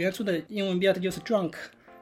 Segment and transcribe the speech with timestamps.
[0.00, 1.52] 原初的英文标题就是 drunk，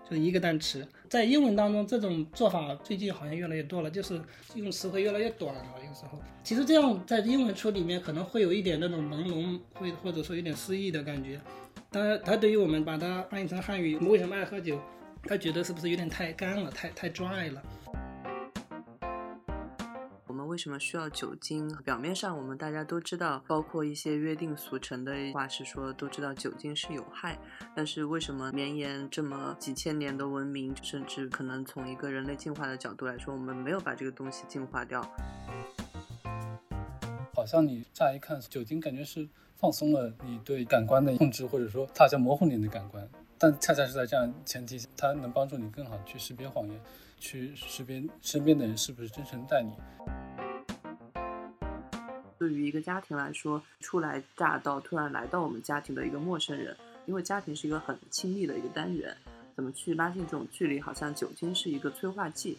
[0.08, 0.86] 就是一个单词。
[1.08, 4.20] 在英文当中，这种做法最近好像越来越多了，就是
[4.54, 5.62] 用词汇越来越短了。
[5.84, 11.40] 有时候，其实这样在英文书里面可能会有一点那种朦胧，会或者说有点诗意的感觉。
[11.90, 14.78] 当然，他对于我们把它翻译成汉语，我们为什么爱喝酒？
[15.24, 17.60] 他觉得是不是有点太干了，太太 dry 了？
[20.58, 21.72] 为什么需要酒精？
[21.84, 27.38] 表面上我们大家都知道，包括一些约定俗成的话是说都知道酒精是有害，
[27.76, 35.00] 但是为什么绵延这么几千年的文明，甚至可能从一个人类进化的角度来说，我们没有把这个东西净化掉？
[37.32, 46.80] 好像你乍一看酒精，感觉是放松了你对感官的控制，或者说它好像模糊你的感官，但恰恰是在这样前提下，它能帮助你更好去识别谎言，
[47.20, 49.70] 去识别身边的人是不是真诚待你。
[52.38, 59.16] 对于一个家庭来说，初来乍到，突然来到我们家庭的一个陌生人，因为家庭是一个很亲密的一个单元，
[59.56, 60.80] 怎么去拉近这种距离？
[60.80, 62.56] 好像酒精是一个催化剂。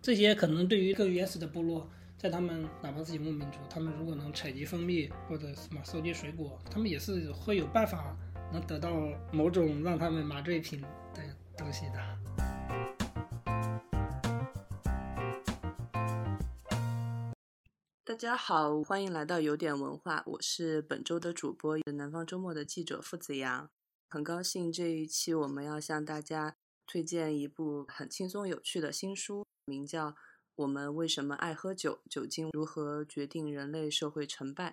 [0.00, 8.16] 这些可能对于更原始的部落，在他们哪怕是游牧民族，他们如果能采集蜂蜜或者什么收集水果，他们也是会有办法
[8.52, 8.90] 能得到
[9.32, 10.80] 某种让他们麻醉品
[11.14, 11.22] 的
[11.56, 12.23] 东西的。
[18.14, 23.68] 大家好，欢迎来到有点文化，我是本周的主播，南方周末的记者付子阳。
[24.08, 26.54] 很高兴这一期我们要向大家
[26.86, 29.44] 推荐一部很轻松有趣的新书。
[29.64, 30.10] 名叫
[30.54, 31.98] 《我们为什么爱喝酒？
[32.08, 34.70] 酒精如何决定人类社会成败》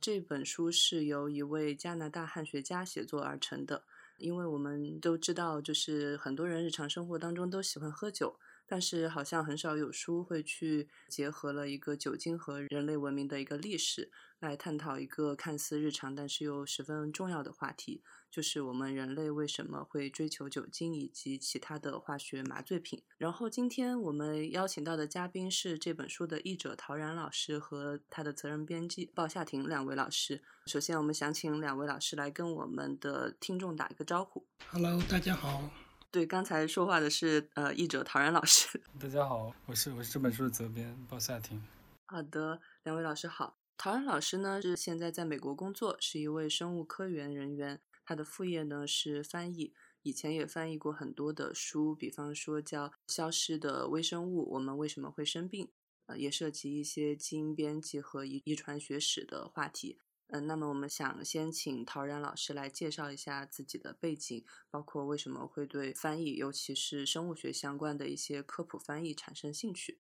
[0.00, 3.82] 这本书是由一位加拿大汉学家写作而成的。
[4.18, 14.10] 因为我们都知道，就是很多人日常生活当中都喜欢喝酒，但是好像很少有书会去结合了一个酒精和人类文明的一个历史，
[14.40, 18.02] 来探讨一个看似日常但是又十分重要的话题。
[18.30, 23.00] 就是我们人类为什么会追求酒精以及其他的化学麻醉品？
[23.16, 30.42] 然后今天我们邀请到的嘉宾是这本书的译者陶然老师和他的责任编辑鲍夏婷两位老师。
[30.66, 34.44] 首先，我们想请两位老师来跟我们的听众打一个招呼。
[34.72, 35.70] Hello，大家好。
[36.14, 38.80] 对，刚才说话的是呃译者陶然老师。
[39.00, 41.60] 大家好，我是我是这本书的责编鲍夏婷。
[42.06, 43.58] 好的，两位老师好。
[43.76, 47.80] 陶然老师呢是现在在美国工作，是一位生物科研人员。
[48.04, 55.66] 他的副业呢是翻译，以前也翻译过很多的书，比方说叫《消失的微生物：我们为什么会生病》，
[56.06, 59.98] 呃，也涉及一些基因编辑和遗遗传学史的话题。
[60.34, 70.00] 嗯，那么我们想先请陶然老师来介绍一下自己的背景，包括为什么会对翻译，尤其是生物学相关的一些科普翻译产生兴趣。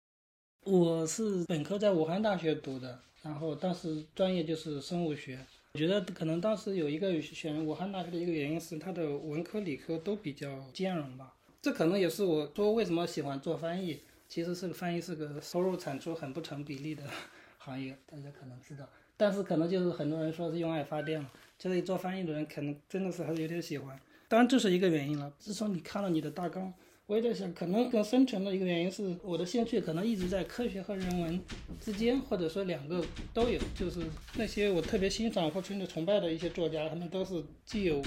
[0.63, 5.47] 我是本科在武汉大学读的，然后当时专业就是生物学。
[5.75, 14.01] 我觉得可能当时有一个选武汉大学的一个原因是它的文科理科都比较兼容吧，这可能也是我说为什么喜欢做翻译。
[14.27, 17.05] 其实是个翻译是个收入产出很不成比例的
[17.59, 18.89] 行业，大家可能知道。
[19.17, 23.99] 但是可能就是很多人说是用爱发电了，就是做翻译的人可能真的是还是有点喜欢。
[24.29, 25.33] 当然这是一个原因了。
[25.39, 26.73] 自从你看了你的大纲。
[27.07, 31.39] 我也在想，可能更深层的一个原因是我的兴趣可能一直在科学和人文
[31.79, 33.05] 之间，或者说两个
[33.35, 33.61] 都有。
[33.75, 34.01] 就是
[34.37, 38.01] 那些我特别欣赏或甚至崇拜的一些作家，他们都是既有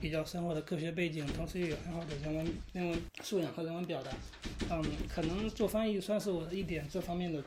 [0.00, 4.10] 比较深厚的科学背景，同时又有很好的人文人文素养和人文表达。
[4.70, 4.82] 嗯，
[5.14, 7.44] 可能做翻译算是我一点这方面的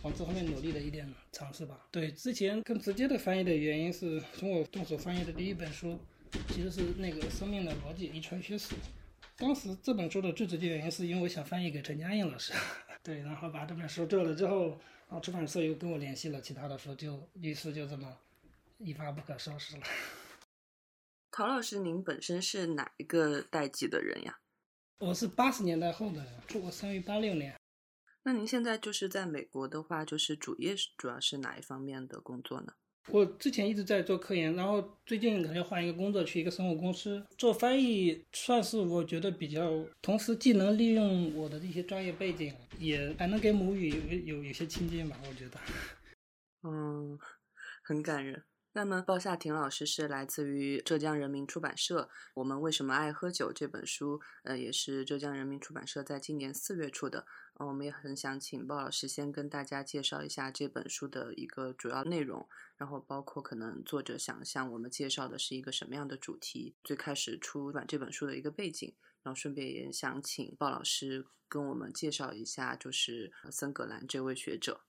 [0.00, 1.78] 往这方面努力的一点尝试吧。
[1.90, 5.98] 对，之前更直接的翻译的原因是从我动手翻译的第一本书，
[6.48, 8.68] 其实是那个《生命的逻辑：遗传学史》。
[9.36, 12.52] 当时这本书的最直接原因是因为我想翻译给陈嘉映老师，
[13.02, 14.68] 对，然后把这本书做了之后，
[15.08, 18.16] 然后出版社又跟我联系了其他的书，就于是就这么
[18.78, 19.82] 一发不可收拾了。
[21.32, 24.38] 陶老师，您本身是哪一个代际的人呀？
[24.98, 27.58] 我是八十年代后的人，我生于八六年。
[28.24, 32.74] 那您现在就是在美国的话，就是主业主要是哪一方面的工作呢？
[33.08, 45.58] 我之前一直在做科研，然后最近可能要换一个工作，去一个生物公司做翻译，算是我觉得比较，同时既能利用我的一些专业背景，也还能跟母语有有有些亲近吧，我觉得。
[46.62, 47.18] 嗯，
[47.82, 48.42] 很感人。
[48.74, 57.26] 那么鲍夏婷老师是来自于浙江人民出版社，《我们为什么爱喝酒》这本书，呃，也是浙江人民出版社在今年四月出的。
[57.56, 62.48] 我们也很想请鲍老师先跟大家介绍一下这本书的一个主要内容，
[62.78, 74.80] 然后包括可能作者想向我们介绍的是一个什么样的主题，最开始出版这本书的一个背景，然后顺便也想请鲍老师跟我们介绍一下，就是森格兰这位学者。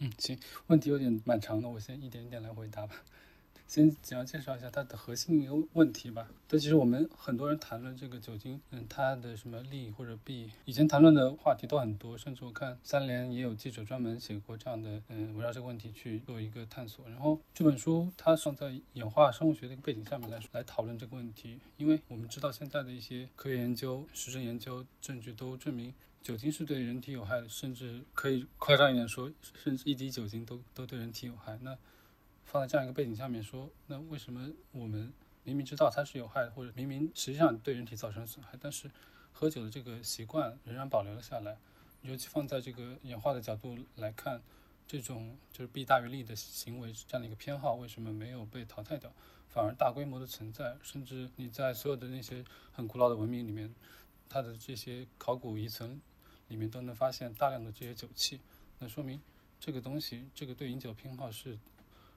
[0.00, 2.96] 嗯，行，问题有点蛮长的，我先一点一点来回答吧。
[3.66, 6.28] 先简要介绍一下它的核心一个问题吧。
[6.46, 17.08] 但其实我们很多人谈论这个酒精，嗯，它的什么利或者弊，以前谈论的话题都很多，甚至我看三联也有记者专门写过这样的，嗯，围绕这个问题去做一个探索。
[17.08, 25.94] 然后这本书它放在演化生物学的一个背景下面来来讨论这个问题，因为我们知道现在的一些科学研究、实证研究证据都证明。
[26.24, 29.30] 酒精是对人体有害的，甚至可以夸张一点说，
[29.62, 31.58] 甚至一滴酒精都都对人体有害。
[31.60, 31.76] 那
[32.46, 35.12] 放在这样一个背景下面说，那为什么我们
[35.42, 38.90] 明明知道它是有害的，或者明明实际上对人体造成损害，但是
[39.32, 41.58] 喝酒的这个习惯仍然保留了下来？
[42.00, 44.40] 尤其放在这个演化的角度来看，
[44.86, 49.12] 这种就是弊大于利的行为这样的一个偏好，为什么没有被淘汰掉，
[49.50, 50.74] 反而大规模的存在？
[50.82, 52.42] 甚至你在所有的那些
[52.72, 53.74] 很古老的文明里面，
[54.26, 56.00] 它的这些考古遗存。
[56.54, 58.40] 里面都能发现大量的这些酒器，
[58.78, 59.20] 那说明
[59.58, 61.58] 这个东西，这个对饮酒偏好是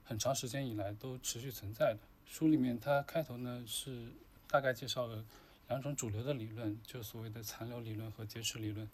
[0.03, 1.99] 很长时间以来都持续存在的。
[2.27, 4.11] 书里面它开头呢是
[4.47, 5.25] 大概介绍了
[5.69, 8.87] 两种主流的理论，就所谓的残留理论和劫持理论。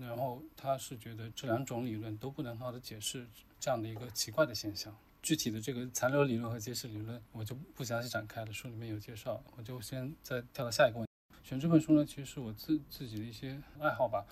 [0.00, 3.26] 然后他是觉得这两种理论都不能很好的解释
[3.58, 4.96] 这样的一个奇怪的现象。
[5.22, 11.10] 具体的这个残留理论和劫持理论，我就不详细展开了，书里面有介绍，我就先再跳到下一个问题。
[11.42, 14.24] 选这本书呢，其实是我自自己的一些爱好吧。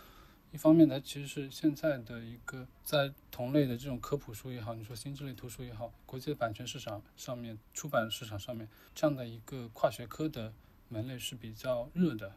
[0.54, 10.52] 一方面，它其实是现在的一个在同类的这种科普书也好，你说新智类图书也好，国际版权市场上面、出版市场上面这样的一个跨学科的
[10.88, 12.30] 门类是比较热的。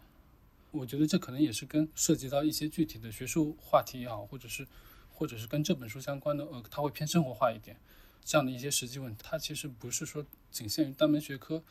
[0.72, 4.68] 我觉得这可能也是跟涉及到一些具体的学术话题也好，或者是
[5.14, 7.78] 或者是跟这本书相关的，呃，它会偏生活化一点。
[8.24, 11.64] 这样的一些实际问题，它其实不是说仅限于单门学科，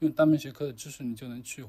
[0.00, 1.64] 用单门学科的知识你就能去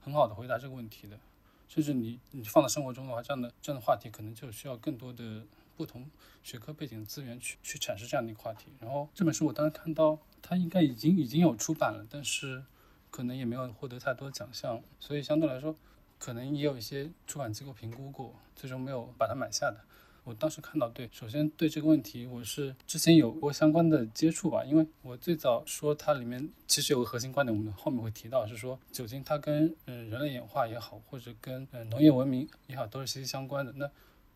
[0.00, 1.20] 很好的回答这个问题的。
[1.68, 5.44] 甚至你你放到生活中的话，这样的这样的话题可能就需要更多的
[5.76, 6.08] 不同
[6.42, 8.72] 学科背景资源去去阐释这样的一个话题。
[8.80, 12.64] 然后这本书我当时看到它应该已经已经有出版了，但是
[13.10, 15.76] 可能也没有获得太多奖项，所以相对来说
[16.18, 19.84] 可能也有一些出版机构评估过，最终没有把它买下的。
[20.26, 33.72] 我当时看到，对，首先对这个问题，我是之前有过相关的接触吧，因为我最早说它里面其实有个核心观点，我们后面会提到，是说酒精它跟嗯人类演化也好，或者跟嗯农业文明也好，都是息息相关的。
[33.76, 33.88] 那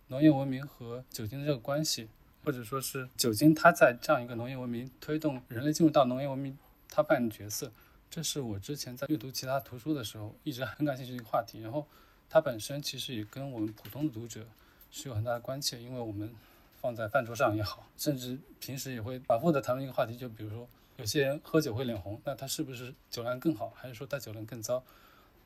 [0.07, 2.07] 农业文明和酒精的这个关系，
[2.45, 6.57] 或者说是酒精它在这样一个农业文明推动人类进入到农业文明，
[6.89, 7.73] 它扮演的角色，
[8.09, 11.59] 这是我之前在阅读其他图书的时候一直很感兴趣的一个话题。
[11.59, 11.85] 然后
[12.29, 14.47] 它本身其实也跟我们普通的读者。
[14.91, 16.33] 是有很大的关切，因为我们
[16.81, 24.83] 放在饭桌上也好，甚至平时也会反复的谈论一个话题，就比如说有些人喝酒会脸红，那他是不是酒量更好，还是说他酒量更糟？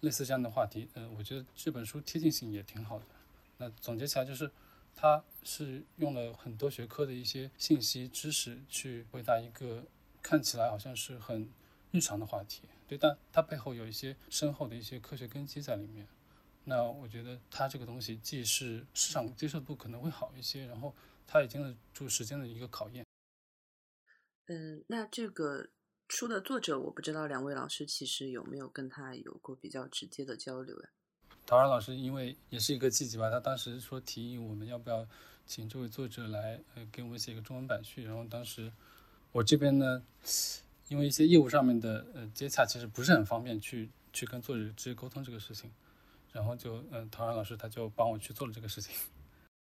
[0.00, 3.04] 类似这样的话题，嗯，我觉得这本书贴近性也挺好的。
[3.56, 4.50] 那总结起来就是，
[4.94, 9.82] 它是用了很多学科的一些信息知识去回答一个
[10.20, 11.48] 看起来好像是很
[11.90, 16.06] 日常的话题，对，但它背后有一些深厚的一些科学根基在里面。
[16.64, 20.94] 那我觉得它这个东西既是市场接受度可能会好一些，然后
[21.26, 23.04] 它也经得住时间的一个考验。
[24.46, 25.68] 嗯，那这个
[26.08, 30.88] 书的作者，我不知道两位老师其实有没有跟他有过比较直接的交流呀？
[31.46, 35.06] 陶然老师因为也是一个契机吧，他当时说提议我们要不要
[35.46, 38.72] 请这位作者来呃给我们写一个中文版序，然后当时
[39.32, 40.02] 我这边呢，
[40.88, 45.70] 因为一些业务上面的呃接洽，其实不是很方便去去跟作者直接沟通这个事情。
[46.34, 48.94] 然后就嗯，陶然老师他就帮我去做了这个事情。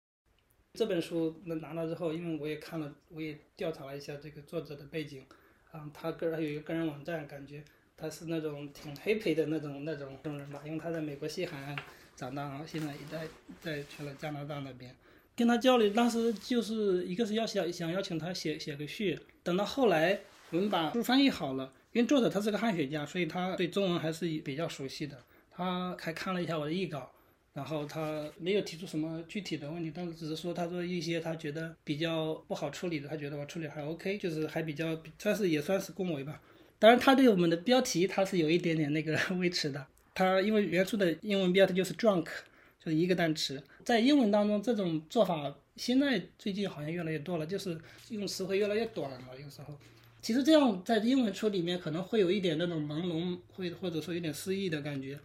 [0.74, 5.24] 这本书能拿到之后，因为我也看了，我也调查了一下这个作者的背景，
[5.70, 7.64] 啊，他个人有一个个人网站，感觉
[7.96, 11.78] 他是那种挺 happy 的那种那种那种人吧，因为他在美国西海岸
[12.16, 13.28] 长大，然后现在也在
[13.60, 14.92] 在去了加拿大那边。
[15.36, 25.24] 跟他交流，当时就是一个是要想想邀请他写写个序，等到后来我们把书翻译好了，因为作者他是个汉学家，所以他对中文还是比较熟悉的。
[25.56, 27.10] 他还看了一下我的译稿，
[27.52, 36.40] 然后他没有提出什么具体的问题，但是只是说他说一些他觉得比较不好处理的，他觉得我处理还 OK，就是还比较算是也算是恭维吧。
[36.78, 39.86] 当然，他对我们的标题他是有一点点那个 微词的。
[40.12, 42.26] 他因为原著的英文标题就是 drunk，
[42.78, 47.80] 就是一个单词，在英文当中这种做法现在最近好像越来越多了，就是
[48.10, 49.74] 用词汇越来越短了，有时候。
[50.20, 55.18] 其实这样在英文书里面可能会有一点那种朦胧，会或者说有点诗意的感觉。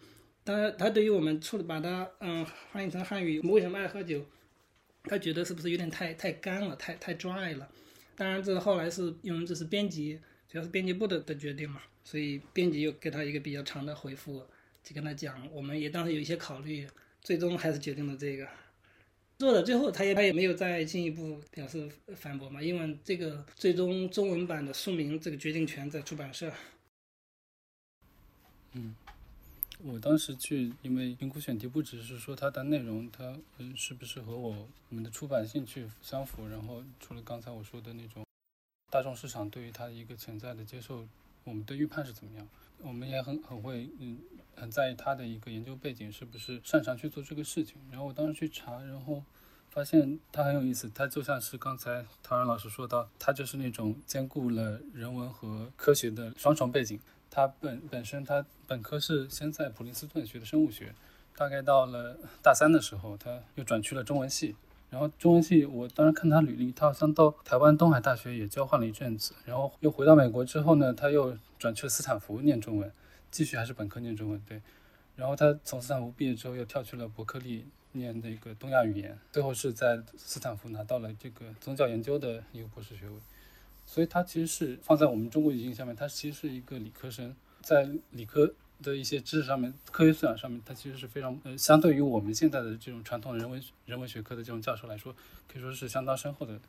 [0.49, 4.25] 他他对于我们处把它嗯翻译成汉语，我们为什么爱喝酒？
[5.03, 7.69] 他觉得是不是有点太太干了，太太 dry 了？
[8.15, 14.43] 当然，这后来是因为这是编辑，主要是编辑部的的决定嘛，所以编辑又给他一个比较长的回复，
[14.83, 16.87] 就跟他讲，我们也当时有一些考虑，
[17.21, 18.47] 最终还是决定了这个。
[19.37, 26.51] 做的最后他也他也没有再进一步表示反驳嘛，因为这个最终中文版的书名这个决定权在出版社。
[28.73, 28.93] 嗯，
[29.81, 38.25] 我当时去，因为评估选题不只是说它的内容，它嗯是不是和我我们的出版兴趣相符，然后除了刚才我说的那种
[38.91, 41.07] 大众市场对于它的一个潜在的接受，
[41.45, 42.45] 我们的预判是怎么样，
[42.79, 44.19] 我们也很很会嗯
[44.55, 47.77] 很在意他的一个研究背景是不是擅长去做这个事情。
[47.89, 49.23] 然后我当时去查，然后
[49.69, 56.99] 发现他很有意思，他就像是刚才陶然老师说到，他就是那种兼顾了人文和科学的双重背景。
[57.29, 60.93] 他本本身他本科是先在普林斯顿学的生物学，
[61.35, 64.55] 大概到了大三的时候，他又转去了中文系。
[64.89, 72.91] 然后中文系，我当时看他履历，他好像到台湾东海大学也交换了一阵子，然后又回到美国之后呢，他又转去了斯坦福念中文，
[73.29, 74.41] 继续还是本科念中文。
[74.47, 74.59] 对，
[75.15, 83.15] 然后他从斯坦福毕业之后，又跳去了伯克利念那个东亚语言，最后是在斯坦福拿到了这个宗教研究的一个博士学位。
[83.91, 88.53] 所以他其实是放在我们中国语境下面，他其实是一个理科生，在理科
[88.83, 95.11] 的一些知识上面、科学素养上面，他其实是非常呃，相对于我们现在的这种传统人文人文学科的这种教授来说，
[95.51, 96.59] 可以说是相当深厚的。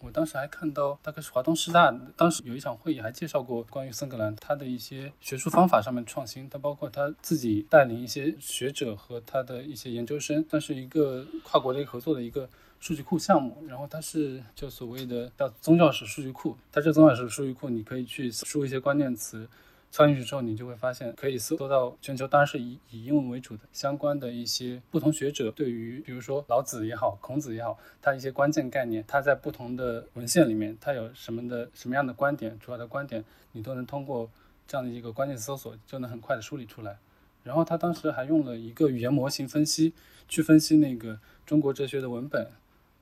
[0.00, 12.48] 我当时还看到，大概是华东师大当时有一场会议，还介绍过关于森格兰他的一些学术方法上面创新，他包括他自己带领一些学者和他的一些研究生，算是一个跨国的一个合作的一个。
[12.80, 16.56] 数据库项目，然后它是就所谓的叫宗教史数据库。
[16.70, 19.48] 它这宗教史数据库，你可以去输一些关键词，
[19.90, 34.30] 敲进去之后，你就会发现可以搜到全球，当然是以以英文为主的相关的一些不同学者对于，比如说老子也好，孔子也好，他一些关键概念，他在不同的文献里面，他有什么的什么样的观点，主要的观点，你都能通过
[34.68, 36.98] 这样的一个关键词搜索，就能很快的梳理出来。
[37.42, 39.94] 然后他当时还用了一个语言模型分析，
[40.28, 42.46] 去分析那个中国哲学的文本。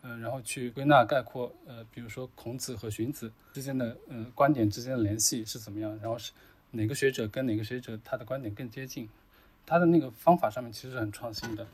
[0.07, 5.99] 呃，然后去归纳概括，呃，比如说孔子和荀子之间的，嗯，观点之间的联系是怎么样？
[6.01, 6.31] 然后是
[6.71, 9.09] 哪个学者跟哪个学者他的观点更接近？
[9.67, 11.67] 他的那个方法上面其实很创新的，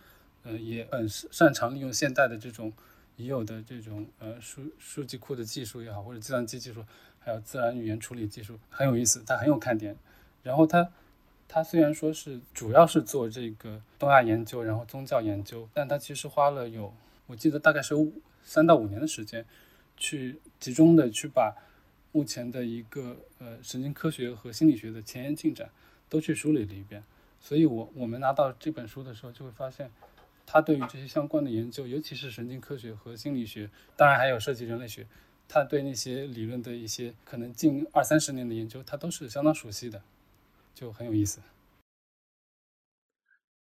[0.44, 2.72] 嗯，也很擅长利用现代的这种
[3.16, 6.82] 已有的这种呃数数据库的技术也好，或者计算机技术，
[7.18, 9.94] 还有自然语言处理技术，很有意思，他很有看点。
[10.42, 10.88] 然后他
[11.46, 16.94] 他虽然说是主要是做这个东亚研究，然后宗教研究，但他其实花了有。
[17.32, 19.46] 我记得大概是五三到五年的时间，
[19.96, 21.56] 去集中的去把
[22.12, 25.70] 目前的一个呃神经科学和心理学的前沿进展
[26.10, 27.02] 都去梳理了一遍。
[27.40, 29.90] 所以，我我们拿到这本书的时候，就会发现，
[30.44, 35.06] 他对于这些相关的研究，尤其是神经科学和心理学，当然还有涉及人类学，
[35.48, 40.02] 他对那些理论的一些可能近二三十年的研究，他都是相当熟悉的，
[40.74, 41.40] 就很有意思。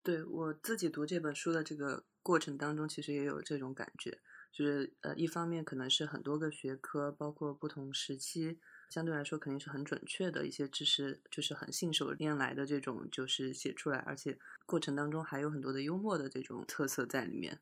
[0.03, 2.03] 对我自己读这本书的这个。
[2.23, 4.19] 过程当中其实也有这种感觉，
[4.51, 8.59] 就是呃，一方面可能是很多个学科，包括不同时期，
[8.89, 17.59] 相对来说肯定是很准确的一些知识，就是很信手拈来的这种，就是写出来，而且过程当中还有很多的幽默的这种特色在里面。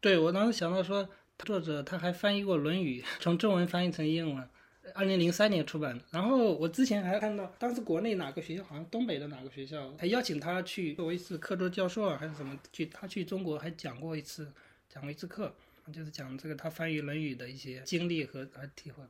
[0.00, 4.48] 对我当时想到说，作者他还翻译过《论语》，从中文翻译成英文。
[4.94, 14.52] 二零零三年出版的，然后我之前还看到，当时国内哪个学校，好像东北的哪个学校，还邀请他去作为一次课桌教授啊，还是什么，去他去中国还讲过一次，
[14.88, 15.54] 讲过一次课，
[15.92, 19.02] 就是讲这个他翻译《论语》的一些经历和和体会。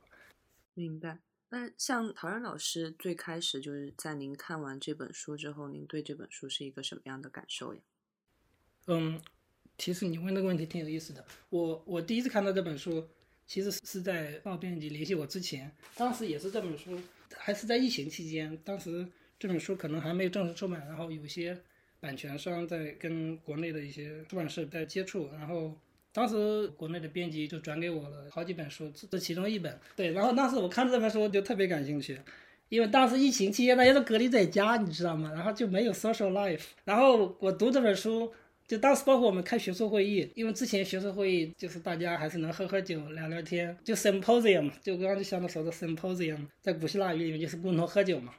[0.73, 1.19] 明白。
[1.49, 7.81] 那像陶然老师最开始就是在您看完这本书之后，您对这本书是一个什么样的感受呀？
[8.87, 9.21] 嗯，
[9.77, 11.25] 其实你问这个问题挺有意思的。
[11.49, 13.07] 我我第一次看到这本书。
[13.49, 17.01] 其实是在报编辑联系我之前，当时也是这本书
[17.35, 19.03] 还是在疫情期间，当时
[19.39, 21.57] 这本书可能还没有正式出版，然后有些
[21.99, 25.75] 版权商在跟国内的一些出版社在接触，然后
[26.13, 29.75] 当时国内的编辑就转给我了好几本书，这其中一本。
[29.95, 32.21] 对，然后当时我看这本书就特别感兴趣，
[32.69, 35.31] 因为当时疫情期间大家都隔离在家，你知道吗？
[35.33, 38.31] 然后就没有 social life，然后我读这本书。
[38.69, 48.31] 就当时包括我们开学术会议，因为之前学术会议就是大家还是能喝喝酒、聊聊天，就 symposium，嘛就刚刚就想到说的 symposium，在古希腊语里面就是共同喝酒嘛，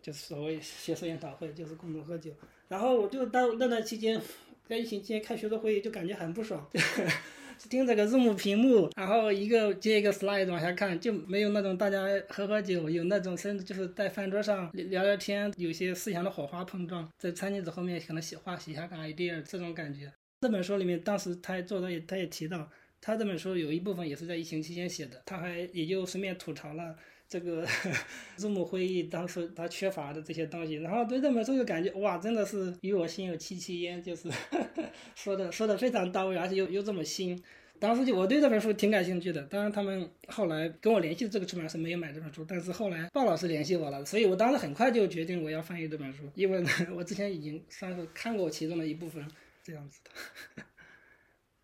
[0.00, 2.30] 就是所谓学术研讨会，就是共同喝酒。
[2.68, 4.22] 然后我就当那段期间，
[4.68, 6.64] 在疫情期间开学术会议就感觉很不爽。
[7.68, 20.12] 盯着个 Zoom 屏幕，然后一个接一个 slide 往下看，就没有那种大家喝喝酒，有那种甚至就是在饭桌上聊聊天，有些思想的火花碰撞，在餐巾纸后面可能写画写下个 idea 这种感觉。
[20.40, 22.68] 这本书里面，当时他做的也他也提到，
[23.00, 26.96] 他这本书有一部分也是在疫情期间写的，他还也就顺便吐槽了
[27.32, 27.66] 这个
[28.36, 34.28] 字母会议当时他缺乏的这些东西，然后对这本书就感觉哇，真的是与我心有戚戚焉，就是
[35.16, 37.42] 说的说的非常到位，而且又又这么新。
[37.78, 49.26] 当时就我对这本书挺感兴趣的，当然他们后来跟我联系的这个出版社没有买这本书，但是后来鲍老师联系我了，所以我当时很快就决定我要翻译这本书，因为呢我之前已经算是看过其中的一部分
[49.64, 50.62] 这样子的。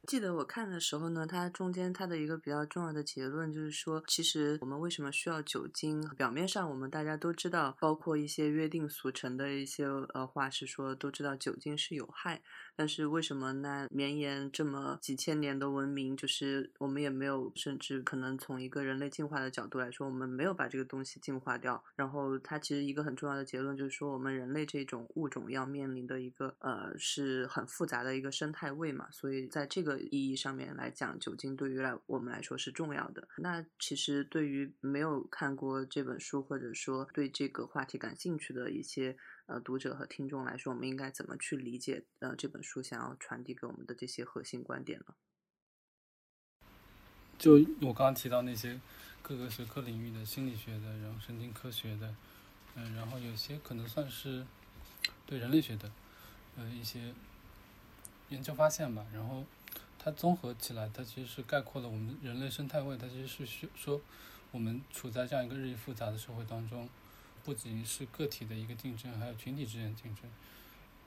[0.09, 6.01] 记得我看的时候呢，它中间它的一个比较重要的结论就是说，其实我们为什么需要酒精？
[6.17, 9.85] 表面上我们大家都知道，包括一些约定俗成的一些
[10.15, 12.41] 呃话是说都知道酒精是有害，
[12.79, 13.87] 但是为什么那？
[13.91, 21.83] 绵延这么几千年的文明，就是我们也没有，甚至可能从一个人类进化的角度来说，我们没有把这个东西进化掉。
[21.95, 29.99] 然后它其实一个很重要的结论就是说，我们人类这种物种要面临的一个呃是很复杂的一个生态位嘛，所以在这个。
[29.99, 33.27] 意义上面来讲，酒精对于来我们来说是重要的。
[33.39, 39.17] 那其实对于没有看过这本书，或者说对这个话题感兴趣的一些
[39.49, 45.15] 呃读者和听众来说，我们应该怎么去理解呃这本书想要传递给我们的这些核心观点呢？
[47.37, 48.81] 就我刚刚提到那些
[49.21, 52.15] 各个学科领域的心理学的，然后神经科学的，
[52.77, 54.47] 嗯，然后有些可能算是
[55.27, 55.91] 对人类学的
[56.57, 57.13] 呃一些
[58.29, 59.45] 研究发现吧，然后。
[60.01, 62.97] 它综合起来，它其实是概括了我们人类生态位。
[62.97, 64.01] 它其实是说，说
[64.53, 66.89] 我们处在这样一个日益复杂的社会当中，
[67.49, 70.25] 不仅是个体的一个竞争，还有群体之间的竞争。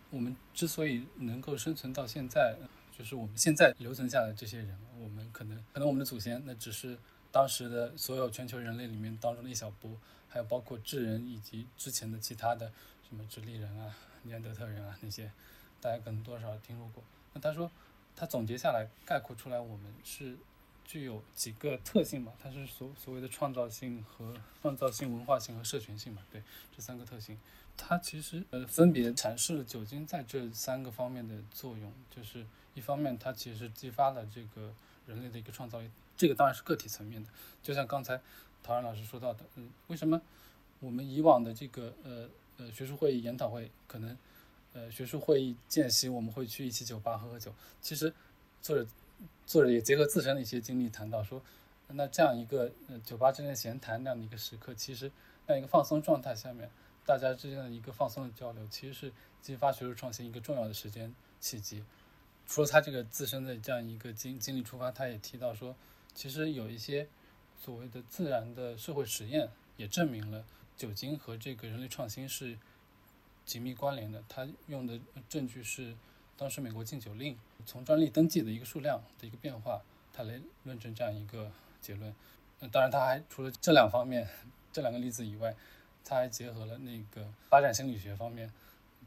[0.10, 2.56] 我们之所以能够生存到现在，
[2.98, 6.98] 就是我们现在留存下来这些人，我们可能可能我们的祖先那只是
[7.32, 9.96] 当时的所有全球人类里面当中的一小波，
[10.28, 12.72] 还有包括智人以及之前的其他的
[13.08, 15.32] 什么直立人啊、尼安德特人啊那些，
[15.80, 17.04] 大家可能多少听说过。
[17.34, 17.70] 那他说。
[18.14, 20.38] 他总结下来，概括出来，我们是
[20.86, 22.34] 具有几个特性吧？
[22.42, 26.22] 它是所所谓的创造性和创造性、文化性和社群性嘛？
[26.32, 26.42] 对，
[26.76, 27.38] 这三个特性，
[27.78, 31.92] 它其实呃分别阐释了酒精在这三个方面的作用。
[32.16, 34.74] 就是一方面，它其实激发了这个
[35.08, 37.30] 人类的一个创造力，这个当然是个体层面的。
[37.64, 38.20] 就像刚才
[38.64, 40.22] 陶然老师说到的，嗯，为什么
[40.80, 44.18] 我们以往的这个呃呃学术会议、研讨会可能？
[44.74, 47.54] 呃，学术会议间隙，我们会去一起酒吧喝喝酒。
[47.82, 48.14] 其实，
[48.62, 48.88] 作者
[49.46, 51.42] 作者也结合自身的一些经历谈到说，
[51.88, 55.12] 那这样一个呃酒吧之间闲谈那样的一个时刻，其实
[55.48, 56.70] 那样一个放松状态下面，
[57.06, 61.84] 大家之间的一个放松的交流，其实是激发学术创新一个重要的时间契机。
[62.48, 65.76] 除了他这个自身的这样一个经经历出发，他也提到说，
[66.14, 67.08] 其实有一些
[67.60, 72.58] 所谓的自然的社会实验也证明了酒精和这个人类创新是。
[73.44, 75.96] 紧密关联的，他用的证据是
[76.42, 79.80] 当时美国禁酒令从专利登记的一个数量的一个变化，
[80.12, 82.12] 他来论证这样一个结论。
[82.60, 84.28] 那当然，他还除了这两方面
[84.74, 85.56] 这两个例子以外，
[86.04, 88.52] 他还结合了那个发展心理学方面，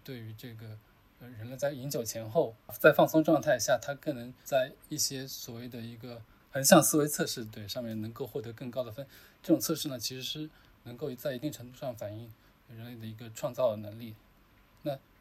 [0.05, 0.79] 对于这个
[1.19, 9.05] 呃人类在饮酒前后在放松状态下，他更能在一些所谓的一个横向思维测试对上面能够获得更高的分。
[9.43, 10.49] 这种测试呢，其实是
[10.85, 12.33] 能够在一定程度上反映
[12.69, 14.15] 人类的一个创造的能力。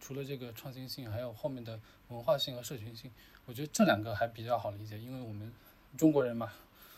[0.03, 3.09] 除了这个创新性，还有后面的文化性和社群性，
[3.45, 5.49] 我觉得这两个还比较好理解，因为我们
[5.97, 6.51] 中国人嘛，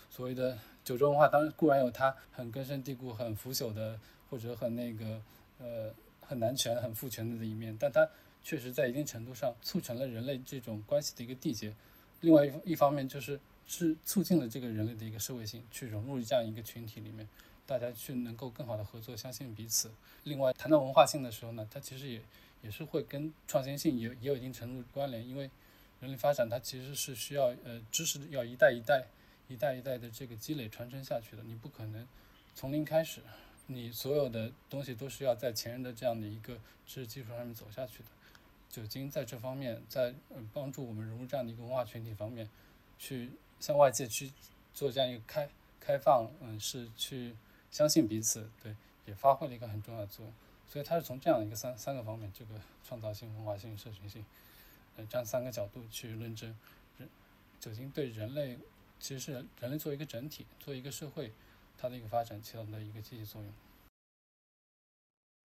[0.09, 5.21] 所谓的九州文化，当然固然有它很根深蒂固、很腐朽的，或者很那个
[5.59, 8.09] 呃很男权、很父权的一面，但它
[8.43, 11.75] 确实在一定程度上促成了人类这种关系的一个缔结。
[12.21, 17.29] 另外一一方面就是是促进了这个人类的一个社会性，去融入这样一个群体里面，
[17.67, 19.91] 大家去能够更好的合作，相信彼此。
[20.23, 22.19] 另外谈到文化性的时候呢，它其实也。
[22.65, 25.49] 也是会跟创新性也也有一定程度关联，因为
[25.99, 29.05] 人类发展它其实是需要呃知识要一代一代
[29.47, 32.07] 一代一代的这个积累传承下去的，你不可能
[32.55, 33.21] 从零开始，
[33.67, 36.55] 你所有的东西都是要在前人的这样的一个
[36.87, 38.05] 知识基础上面走下去的。
[38.67, 40.13] 酒精在这方面，在
[40.51, 42.49] 帮助我们融入这样的一个文化群体方面，
[42.97, 44.31] 去向外界去
[44.73, 45.47] 做这样一个开
[45.79, 47.35] 开放，嗯，是去
[47.71, 48.75] 相信彼此，对，
[49.05, 50.33] 也发挥了一个很重要的作用。
[50.67, 54.25] 所以它是从这样一个三三个方面，这个创造性、文化性、社群性，
[54.97, 56.55] 呃，这样三个角度去论证，
[56.97, 57.09] 人
[57.59, 58.57] 酒精对人类
[58.99, 61.31] 其实是人类作为一个整体，作为一个社会，
[61.77, 63.53] 它的一个发展起到的一个积极作用。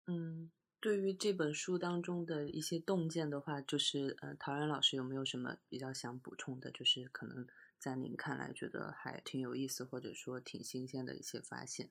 [0.07, 6.71] 嗯，对于这本书当中的一些洞见的话，就是呃，陶然老师有没有什么比较想补充的？
[6.71, 7.47] 就是可能
[7.77, 11.89] 在您看来觉得还挺有意思，或者说挺新鲜的一些发现。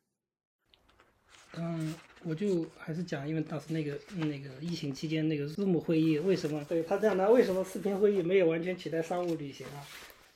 [1.57, 7.31] 嗯，我就还是讲，因为当时那个那个疫情期间那个字母会议，为什么对他这样呢？
[7.31, 9.83] 为什么视频会议没有完全取代商务旅行啊？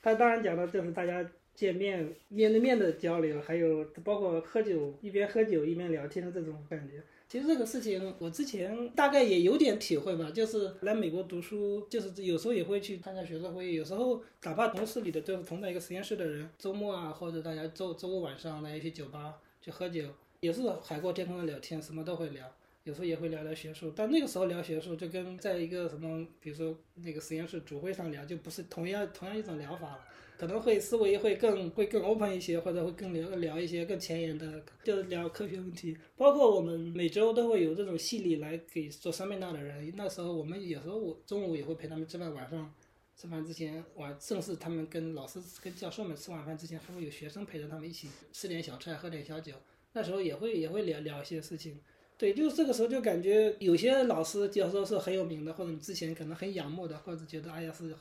[0.01, 7.01] 他当然讲的就是大家见面面对面的交流，还有包括喝酒一边喝酒一边聊天的这种感觉。
[7.27, 20.03] 其实这个事情我之前大概也有点体会吧，就是来美国读书，就是有时候也会去参加学生会议，有时候哪怕同事里的就是同在一个实验室的人，周末啊或者大家周周五晚上来一些酒吧去喝酒，
[20.45, 22.45] 也是海阔天空的聊天，什么都会聊。
[22.83, 30.05] 有时候也会聊聊学术，但那个时候聊学术就跟在一个什么，比如说那个实验室主会上聊，就不是同样同样一种聊法了，
[30.37, 35.97] 可能会思维会更会更 open 一些，或者会更聊聊一些更前沿的，就是聊科学问题。
[36.15, 42.71] 包括我们每周都会有这种系里来给做 seminar 的人，那时候我们有时候我中午也会陪他们吃饭，晚上
[43.17, 49.53] 吃饭之前晚正是他们跟老师跟教授们吃晚饭之前，还会有学生陪着他们一起吃点小菜，喝点小酒。
[49.95, 51.79] 那时候也会也会聊聊一些事情。
[52.17, 57.93] 对，就是这个时候就感觉有些老师有时候是很有名的，或者你之前可能很仰慕的，或者觉得哎呀是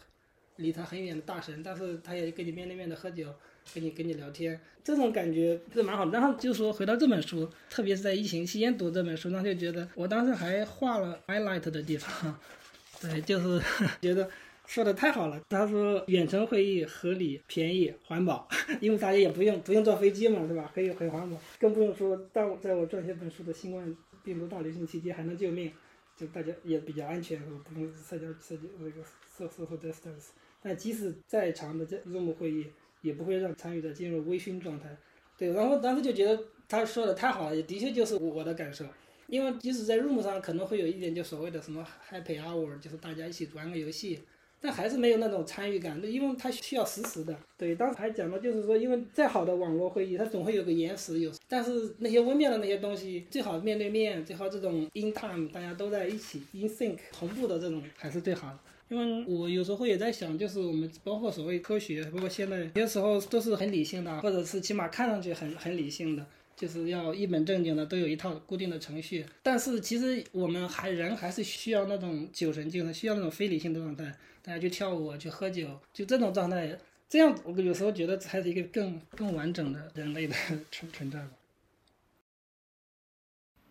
[0.57, 3.27] 离他很远的大神，但是他也跟你面对面的喝酒，
[3.75, 6.13] 跟你跟你聊天，这种感觉是蛮好的。
[6.13, 12.39] 然后就说回到这本书，特别是在疫情期间读这本书，那就觉得我当时还画了 highlight 的地方，
[13.03, 13.61] 对，就是
[14.01, 14.31] 觉得
[14.67, 15.41] 说的太好了。
[15.49, 18.49] 他说远程会议合理、便宜、环保，
[18.81, 20.71] 因为大家也不用不用坐飞机嘛，对吧？
[20.75, 23.97] 可以很环保，更不用说当我在我撰写本书的新冠。
[24.25, 25.71] 病毒大流行期间还能救命，
[26.17, 29.03] 就大家也比较安全，不用社交社交那个
[29.37, 30.29] social distance。
[30.63, 32.67] 但即使再长的这 Zoom 会议，
[33.03, 34.97] 也不会让参与者进入微醺状态。
[35.37, 38.87] 对，然后当时就觉得他说的太好了，也的确就是我的感受。
[39.27, 44.21] 因为即使在 Zoom 上可能会有一点就所谓的什么 Happy Hour，就是大家一起玩个游戏。
[44.65, 47.37] 但还是没有那种参与感，因为它需要实时的。
[47.59, 51.31] 对，当时还讲到，就是说，因为再好的网络会议，它总会有个延时，有。
[51.47, 58.59] 但是那些微妙的那些东西，最好面对面，最好这种 in time，大家都在一起 in sync 同步的这种，还是最好的。
[58.89, 66.25] 因为我有时候也在想，就是我们包括所谓科学，包括现在有些时候都是很理性的，或者是起码看上去很很理性的。
[66.57, 69.25] 就是要一本正经的，都有一套固定的程序。
[69.43, 74.05] 但是其实我们还人还是需要那种酒神精神，需要那种非理性的状态，
[74.43, 76.79] 大家去跳舞、去喝酒，就这种状态。
[77.09, 80.35] 这样我有时候觉得才是一个更更完整的人类的
[80.73, 81.31] 存存在吧。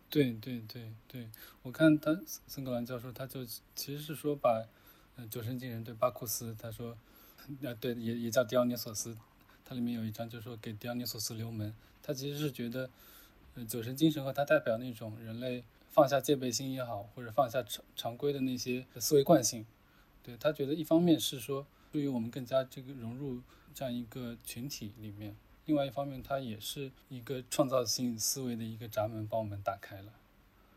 [0.08, 1.28] 对对对对，
[1.62, 2.16] 我看他
[2.46, 3.44] 森格兰教授，他就
[3.74, 4.64] 其实是说把，
[5.16, 6.96] 呃，酒神精神对巴库斯，他说，
[7.60, 9.16] 呃，对，也也叫狄奥尼索斯，
[9.64, 11.74] 它里面有一章就是说给狄奥尼索斯留门。
[12.02, 12.90] 他其实是觉得，
[13.54, 19.64] 呃，酒神精神和他代表那种人类放下戒备心也好，或者放下常常规的那些思维惯性，
[20.22, 23.40] 对他觉得一方面是说，对于我们更加这个融入
[23.74, 30.12] 这样一个群体里面，另外一方面，它也是一个创造性思维的一个闸门，帮我们打开了。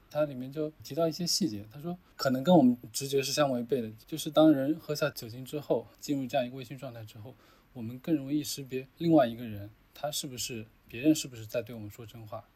[0.10, 7.36] 它里面就提到一些细节，他说可能跟我们直觉是相违背的，就是当人喝下酒精之后，进入这样一个微醺状态之后，
[7.77, 10.65] 我们更容易识别另外一个人，他是不是。
[10.89, 12.47] 别人是不是在对我们说真话？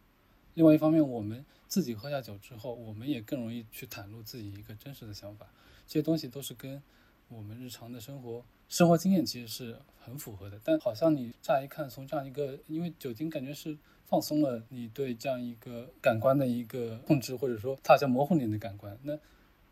[0.53, 5.49] 另外一方面，我们自己喝下酒之后，我们也更容易去袒露自己一个真实的想法。
[5.85, 6.81] 这些东西都是跟
[7.27, 10.57] 我们日常的生活生活经验其实是很符合的。
[10.63, 18.97] 但好像你乍一看，从这样一个，因为酒精感觉是放松了你对这样一个感官的一个控制，或者说它好像模糊你的感官。
[19.03, 19.19] 那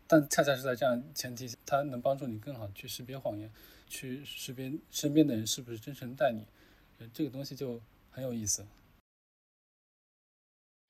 [0.06, 3.50] 但恰恰是在这样前提下，它能帮助你更好去识别谎言，
[3.90, 6.46] 去识别身边的人是不是真诚待你。
[7.12, 7.78] 这个东西就。
[8.12, 8.66] 很有意思，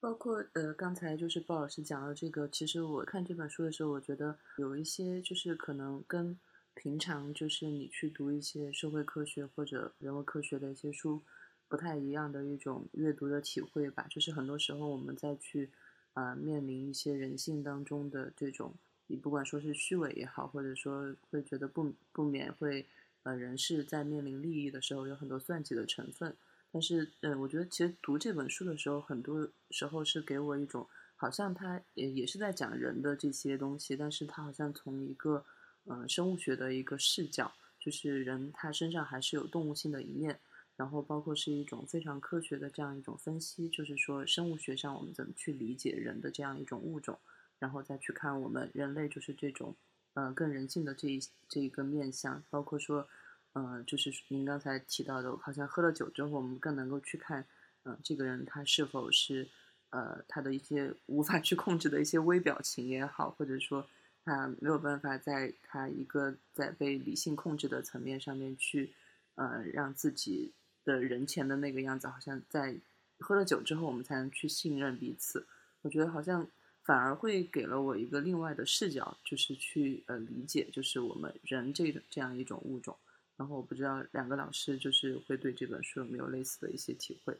[0.01, 6.41] 包括呃，刚才就是鲍老师讲到这个，其实我看这本书的时候，我觉得有一些就是可能跟
[6.73, 11.21] 平常就是你去读一些社会科学或者人文科学的一些书
[11.69, 14.07] 不太一样的一种阅读的体会吧。
[14.09, 15.71] 就是很多时候我们在去
[16.15, 18.75] 啊面临一些人性当中的这种，
[19.11, 22.87] 你不管说是虚伪也好，或者说会觉得不不免会
[23.25, 26.35] 呃人是在面临利益的时候有很多算计的成分。
[26.73, 35.45] 但是，嗯，我觉得其实读这本书的时候，很多时候是给我一种，好像他也也是在讲人的这些东西，但是他好像从一个，
[35.87, 40.39] 嗯，生物学的一个视角，就是人他身上还是有动物性的一面，
[40.77, 47.19] 然后包括是一种非常科学的这样一种分析，就是说生物学上我们怎么去理解人的这样一种物种，
[47.61, 49.77] 然后再去看我们人类就是这种，
[50.15, 53.07] 呃，更人性的这一这一个面相，包括说。
[53.53, 57.45] 嗯，就是您刚才提到的，好像喝了酒之后，我们更能够去看，
[57.83, 59.49] 嗯，这个人他是否是，
[59.89, 63.85] 呃，他的一些无法去控制的一些微表情也好，或者说
[64.25, 68.93] 他没有办法在他一个在被理性控制的层面上面去，
[69.35, 70.53] 呃，让自己
[70.85, 72.77] 的人前的那个样子，好像在
[73.19, 75.45] 喝了酒之后，我们才能去信任彼此。
[75.83, 76.47] 我觉得好像
[76.91, 82.99] 反而会给了我一个另外的视角，就是去呃理解，就是我们人这这样一种物种。
[83.37, 87.33] 然后我不知道两个老师就是会对这本书有没有类似的一些体会。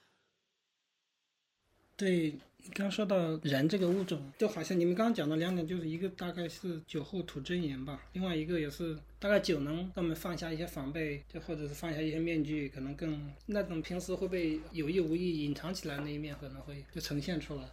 [1.97, 2.39] 对
[2.75, 17.69] 刚说到人这个物种，就好像你们刚刚讲的两点，就是一个大概是酒后吐真言吧，另外一个也是大概酒能让我们放下一些防备，就或者是放下一些面具，可能更那种平时会被有意无意隐藏起来那一面，可能会就呈现出来。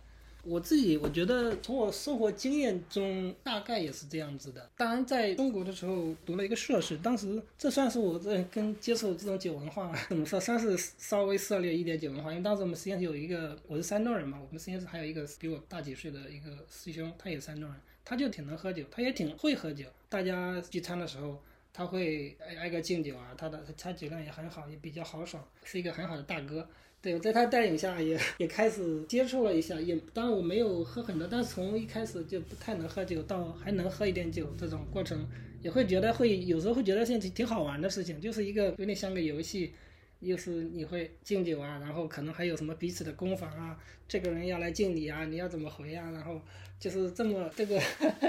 [0.47, 4.69] 我自己我觉得从我生活经验中，大概也是这样子的。
[4.77, 12.31] 当然，在中国的时候读了一个硕士，当时这算是我这跟接受这种酒文化 怎么说，算是稍微涉猎一点酒文化。
[12.31, 19.85] 因为当时我们实验室有一个，我是山东人嘛，我们实验室还有一个比我大几岁的一个师兄，他也是山东人，他就挺能喝酒，他也挺会喝酒。
[20.07, 26.65] 大家聚餐的时候，他会挨挨个敬酒啊，他的他酒量也很好，也比较豪爽，是一个很好的大哥。
[27.07, 35.25] 对，在他带领下也也开始接触了一下，也当然我没有喝很多，但是从一开始就不太能喝酒，到还能喝一点酒这种过程，
[35.61, 39.71] 也会觉得会有时候会觉得是挺挺好玩的事情，就是一个有点像个游戏，
[40.19, 46.41] 又是你会敬酒啊，然后可能还有什么彼此的攻防啊，这个人要来敬你啊，你要怎么回啊，然后
[46.77, 47.81] 就是这么这个，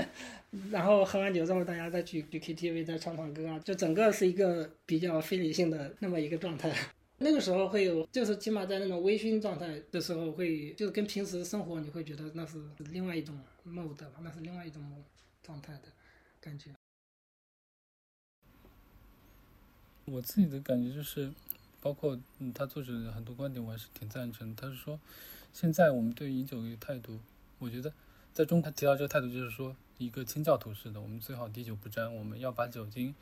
[0.71, 6.73] 然后喝完酒之后大家再去去 KTV 再唱唱歌啊，就整个是一个比较非理性的那么一个状态。
[7.21, 14.81] 那个时候会有，就是起码在那种微醺状态的时候，会就是跟平时生活你会觉得那是另外一种 mode 吧，那是另外一种
[15.43, 15.89] 状态的
[16.41, 16.71] 感觉。
[20.05, 21.33] 我自己的感觉就是，
[21.81, 24.55] 包括嗯，他作者很多观点我还是挺赞成。
[24.55, 25.01] 他是说，
[25.53, 27.19] 现在我们对饮酒的态度，
[27.59, 27.93] 我觉得
[28.33, 33.13] 在中他提到这个态度就是说，一个清教徒式的，我们最好滴酒不沾，我们要把酒精，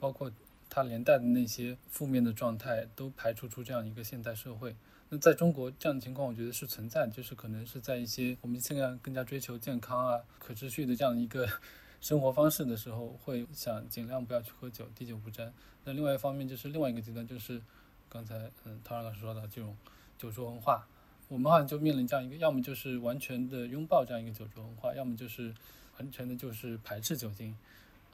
[0.00, 0.32] 包括。
[0.74, 4.74] 它连带的那些负面的状态都排除出这样一个现代社会。
[5.08, 11.48] 那在中国这样的情况，我觉得是存在，就是可能是在一些我们现在更加追求健康啊、可持续的这样一个
[12.02, 15.54] 生活方式的时候，会想尽量不要去喝酒，滴酒不沾。
[15.84, 17.62] 那另外一方面就是另外一个极端，就是
[18.08, 19.76] 刚才嗯陶然老师说的这种
[20.18, 20.88] 酒桌文化，
[21.28, 25.54] 我们好像就面临这样一个，要么就是完全的拥抱这样一个酒桌文化，要么就是
[25.98, 27.56] 完全的就是排斥酒精。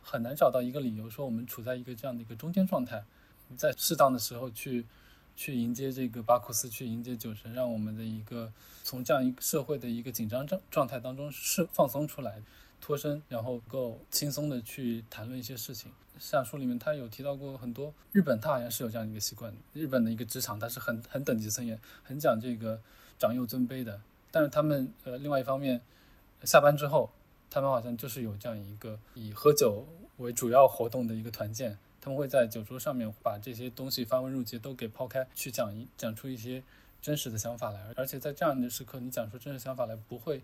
[0.02, 3.04] 很难找到一个理由说我们处在一个这样的一个中间状态，
[3.56, 4.86] 在适当的时候去
[5.36, 12.42] 去迎接这个巴库斯，去迎接酒神，让我们的一个从这样一个社会的一个紧张状状态当中是放松出来，
[12.80, 15.90] 脱身，然后够轻松的去谈论一些事情。
[16.18, 22.80] 像书里面他有提到过很多，日本他好像是有这样一个习惯，日本的一个职场他是很很等级森严，很讲这个
[23.18, 24.00] 长幼尊卑的。
[24.30, 25.80] 但是他们呃另外一方面，
[26.44, 27.10] 下班之后。
[27.50, 29.84] 他们好像就是有这样一个以喝酒
[30.18, 36.62] 为主要活动的一个团建，他们会在酒桌上面把这些东西繁文缛节都给抛开，去讲一讲出一些
[37.02, 37.92] 真实的想法来。
[37.96, 40.40] 而且在这样的时刻，你讲出真实想法来，不会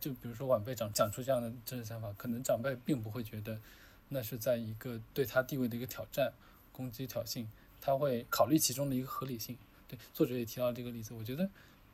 [0.00, 3.60] 就比如说晚辈长讲出这样的真实想法，可能长辈并不会觉得
[4.08, 6.32] 那是在一个对他地位的一个挑战、
[6.72, 7.44] 攻击、挑衅，
[7.80, 9.58] 他会考虑其中的一个合理性。
[9.86, 11.48] 对，作者也提到这个例子，我觉得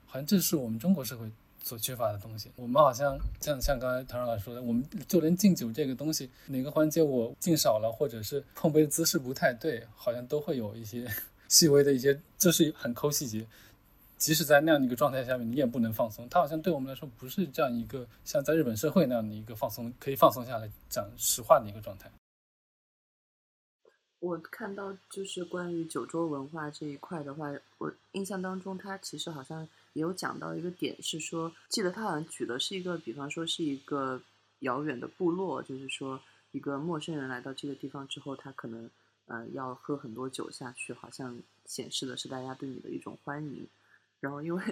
[0.07, 1.29] 好像这是我们中国社会。
[1.64, 11.09] 所缺乏的东西，我们好像像像刚才唐老师说的，我们就连敬酒这个东西，哪个环节我敬少了，或者是碰杯姿势不太对，好像都会有一些
[11.48, 13.46] 细微的一些，就是很抠细节。
[14.18, 16.29] 即使在那样的一个状态下面，你也不能放松。
[16.29, 22.11] 它好像对我们来说不是这样一个像在日本社会那样的一个放松，可以放松下来讲实话的一个状态。
[24.18, 29.68] 我看到就是关于酒桌文化这一块的话，我印象当中，它其实好像。
[29.94, 34.22] 也有讲到一个点是说，记得他好像举的是一个，比方说是一个
[34.61, 36.18] 遥远的部落，就是说
[36.52, 38.88] 一个陌生人来到这个地方之后，他可能
[39.26, 43.68] 呃要喝很多酒下去，好像显示的是大家对你的一种欢迎。
[44.18, 44.62] 然后因为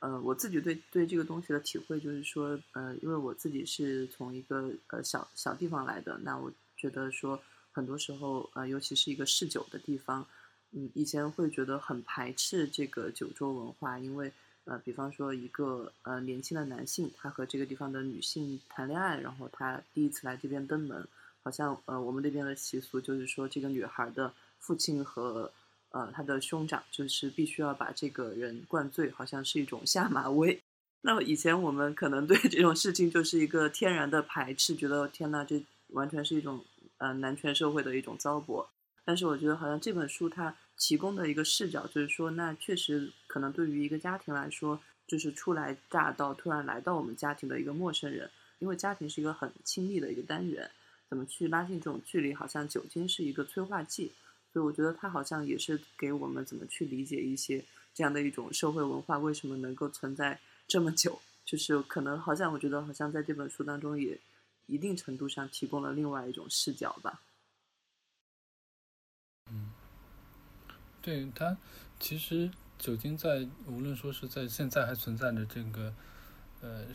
[0.00, 10.26] 呃我自己对对这个东西的体会就是说，呃因为我自己是从一个呃小小地方来的，那我觉得说很多时候呃尤其是一个嗜酒的地方，
[10.72, 14.32] 嗯以前会觉得很排斥这个酒桌文化，因为。
[14.66, 21.06] 呃，比方说一个呃年轻的男性，他和这个地方的女性谈恋爱，然后他第一次来这边登门，
[21.42, 25.52] 好像呃我们那边的习俗就是说，这个女孩的父亲和
[25.90, 30.58] 呃他的兄长就是必须要把这个人灌醉，好像是一种下马威。
[31.02, 36.64] 那么以前我们可能对这种事情就是一个天然的排斥，觉得天呐，这完全是一种
[36.96, 38.66] 呃男权社会的一种糟粕。
[39.04, 40.56] 但是我觉得好像这本书它。
[40.76, 50.70] 提供的一个视角就是说，那确实可能对于一个家庭来说，就是初来乍到、突然来到我们家庭的一个陌生人，因为家庭是一个很亲密的一个单元，
[51.08, 52.34] 怎么去拉近这种距离？
[52.34, 54.12] 好像酒精是一个催化剂，
[54.52, 61.20] 所以我觉得它好像也是给我们怎么去理解一些这样的一种社会文化为什么能够存在这么久？
[61.44, 64.18] 就是可能好像我觉得好像在这本书当中也
[64.66, 67.20] 一定程度上提供了另外一种视角吧。
[71.04, 71.54] 对它，
[72.00, 75.92] 其实酒精在无论说是在现在还存在的这个，
[76.62, 76.86] 呃，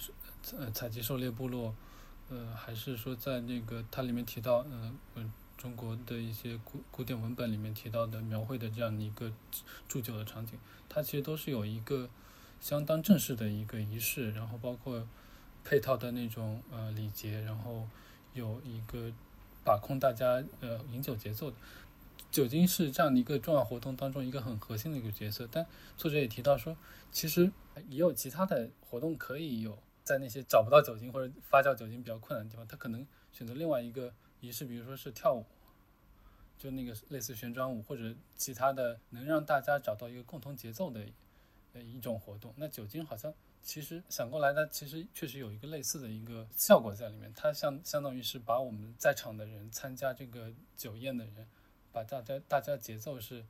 [0.57, 1.75] 呃采集狩猎部落，
[2.31, 9.31] 呃，还是说在那个它里面提到，嗯嗯，中国的一些古古典文本里面提到的描绘的这样的一个
[9.87, 10.57] 祝酒的场景，
[10.89, 12.09] 它其实都是有一个
[12.59, 15.07] 相当正式的一个仪式，然后包括
[15.63, 17.87] 配套的那种呃礼节，然后
[18.33, 19.11] 有一个
[19.63, 21.57] 把控大家呃饮酒节奏的。
[22.31, 25.65] 酒精是这样的一个重要活动当中一个很核心的一个角色，但
[25.97, 26.77] 作者也提到说，
[27.11, 27.51] 其实
[27.87, 35.43] 也有其他的活动可以有，在那些找不到酒精或者发酵酒精比较困难的地方，他可能选择另外一个仪式，比如说是跳舞，
[36.57, 41.03] 就那个类似旋转舞或者其他的能让大家找到一个共同节奏的
[41.73, 42.53] 呃一种活动。
[42.57, 51.47] 那酒精好像其实想过来，它其实确实有一个类似的一个效果在里面，它相相当于是把我们在场的人参加这个酒宴的人。
[51.91, 53.43] 把大家大家节奏是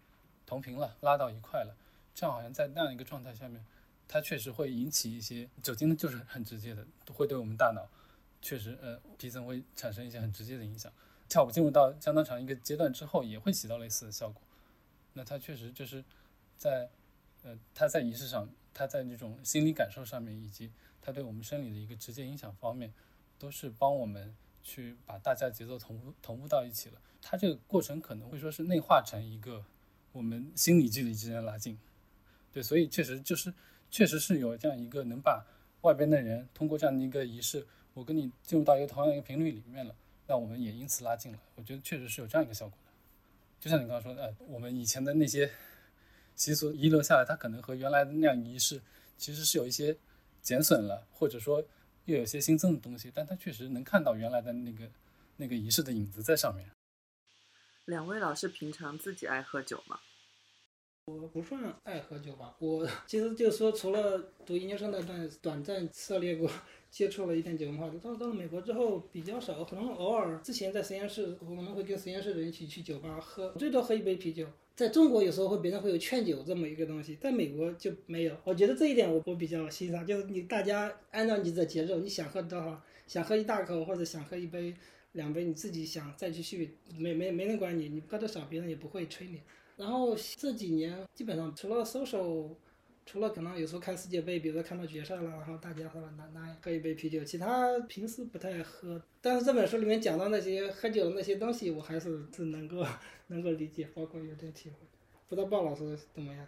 [0.45, 1.75] 同频了，拉到一块了，
[2.15, 3.63] 这样好像在那样一个状态下面，
[4.07, 7.87] 它确实会引起一些酒精，就是很直接的，会对我们大脑
[8.41, 10.91] 确实呃皮层会产生一些很直接的影响。
[11.27, 14.41] 跳舞进入到相当长一个阶段之后，也会起到类似的效果。
[15.13, 16.03] 那它确实就是
[16.57, 16.89] 在
[17.43, 20.71] 呃，它在仪式上，它在那种心理感受上面，以及
[21.01, 22.91] 它对我们生理的一个直接影响方面，
[23.37, 27.01] 都是帮我们去把大家节奏同步同步到一起了。
[27.21, 29.63] 它这个过程可能会说是内化成一个
[30.11, 31.77] 我们心理距离之间的拉近，
[32.51, 33.53] 对，所以确实就是
[33.91, 35.45] 确实是有这样一个能把
[35.81, 39.95] 外边的人通过这样的一个仪式，我跟你进入到一个同样一个频率里面了，
[40.27, 41.39] 那我们也因此拉近了。
[41.55, 42.91] 我觉得确实是有这样一个效果的。
[43.59, 45.51] 就像你刚刚说的，呃，我们以前的那些
[46.35, 48.81] 习俗遗留下来，它可能和原来的那样仪式
[49.17, 49.97] 其实是有一些
[50.41, 51.63] 减损了，或者说
[52.09, 54.89] 又有些新增的东西，但它确实能看到原来的那个
[55.37, 56.71] 那个仪式的影子在上面。
[57.85, 59.99] 两位老师平常自己爱喝酒吗？
[61.05, 66.49] 我不算爱喝酒吧，我其实就是说，除了读研究生那段短暂涉猎过、
[66.89, 74.47] 接触了一点酒文化，到到了美国之后比较少，可能偶尔之前在实验室，我们会跟实验室的人一起去酒吧喝，最多喝一杯啤酒。
[74.79, 78.33] 在中国有时候会别人会有劝酒这么一个东西，在美国就没有。
[78.45, 84.73] 我觉得这一点我我比较欣赏，就是你大家按照你的节奏，你想喝多少，想喝一大口或者想喝一杯。
[85.11, 89.41] 两杯你自己想再继续，没没没人管你，你喝多少别人也不会催你。
[89.75, 92.47] 然后这几年基本上除了 social，
[93.11, 99.01] 除了可能有时候看世界杯，比如说看到决赛了，然后大家喝拿拿喝一杯啤酒，其他平时不太喝。
[99.19, 102.85] 但是这本书里面讲到那些喝酒的那些东西，我还是是能够
[103.25, 104.75] 能够理解，包括有点体会。
[105.27, 106.45] 不知道鲍老师怎么样？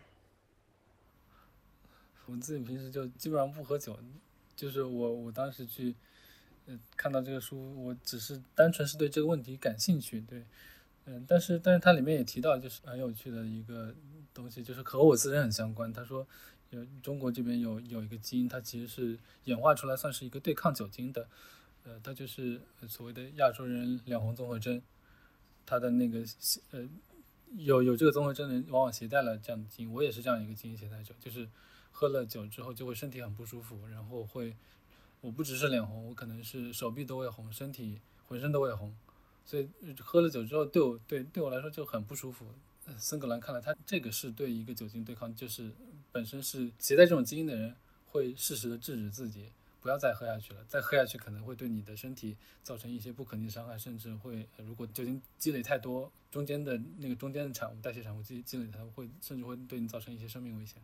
[2.27, 3.97] 我自己平时就基本上不喝酒，
[4.55, 5.95] 就是我我当时去。
[6.67, 10.45] 呃看到这个书，我只是单纯是对这个问题感兴趣，对，
[11.05, 13.93] 嗯，但是但是它里面也提到，就是很有趣的一个
[14.31, 15.91] 东西，就是和我自身很相关。
[15.91, 16.25] 他说，
[16.71, 21.29] 有中国这边有有一个基因，它其实是演化出来算是一个对抗酒精的，
[21.83, 24.81] 呃，它就是所谓的亚洲人两红综合征，
[25.65, 26.25] 它的那个
[26.71, 26.85] 呃
[27.57, 31.47] 有有这个综合征的人往往携带了这样的基因，我也是这样一个基因携带者，就是
[31.91, 34.55] 喝了酒之后就会身体很不舒服，然后会。
[35.23, 38.91] 我不只是脸红，我可能是手臂都会红，身体浑身都会红，
[39.45, 42.47] 所以喝了酒之后，对我对对我来说就很不舒服。
[42.97, 45.71] 森格兰看来，他这个是对一个酒精对抗，就是
[46.11, 47.75] 本身是携带这种基因的人，
[48.07, 49.51] 会适时的制止自己
[49.81, 50.63] 不要再喝下去了。
[50.67, 60.81] 再喝下去可能会对你的身体造成一些不可逆的伤害，甚至会如果酒精积累太多，中间的那个中间的产物代谢产物积积累，它会甚至会对你造成一些生命危险。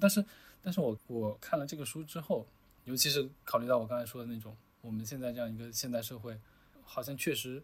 [0.00, 0.24] 但是，
[0.62, 2.46] 但是我我看了这个书之后。
[2.84, 6.40] 尤其是考虑到我刚才说的那种，我们现在这样一个现代社会，
[6.82, 7.62] 好像确实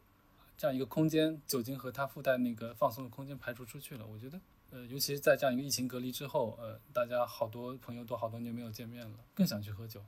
[0.57, 4.07] 这样一个空间，酒精和它附带那个放松的空间排除出去了。
[4.07, 4.41] 我觉得，
[4.71, 10.05] 呃，尤其是在这样一个疫情隔离之后，呃，大家好多朋友都好多年没有见面了，更想去喝酒。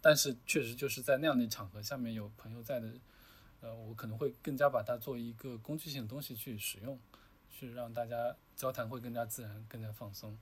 [0.00, 2.94] 但是确实就是在那样的场合下面有朋友在的，
[3.60, 6.98] 呃，我可能会更加把它作为一个工具性的东西去使用，
[7.50, 10.38] 去让大家交谈会更加自然，更加放松。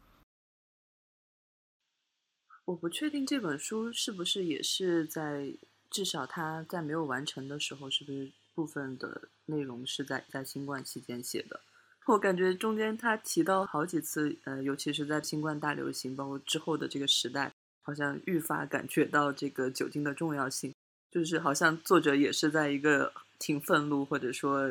[2.66, 5.56] 我不确定这本书是不是也是在
[5.90, 11.60] 至少他在没有完成的时候，是不是部分的内容是在在新冠期间写的？
[12.06, 17.52] 我感觉中间他提到好几次，呃，尤其是在新冠大流行，包括之后的这个时代，
[17.82, 20.74] 好像愈发感觉到这个酒精的重要性。
[21.08, 24.68] 就是好像作者也是在一个挺愤怒或者说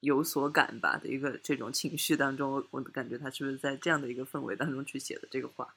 [0.00, 5.74] 有所感吧的一个这种情绪当中，我感觉他是不是在这样的一个氛围当中去写的这个话？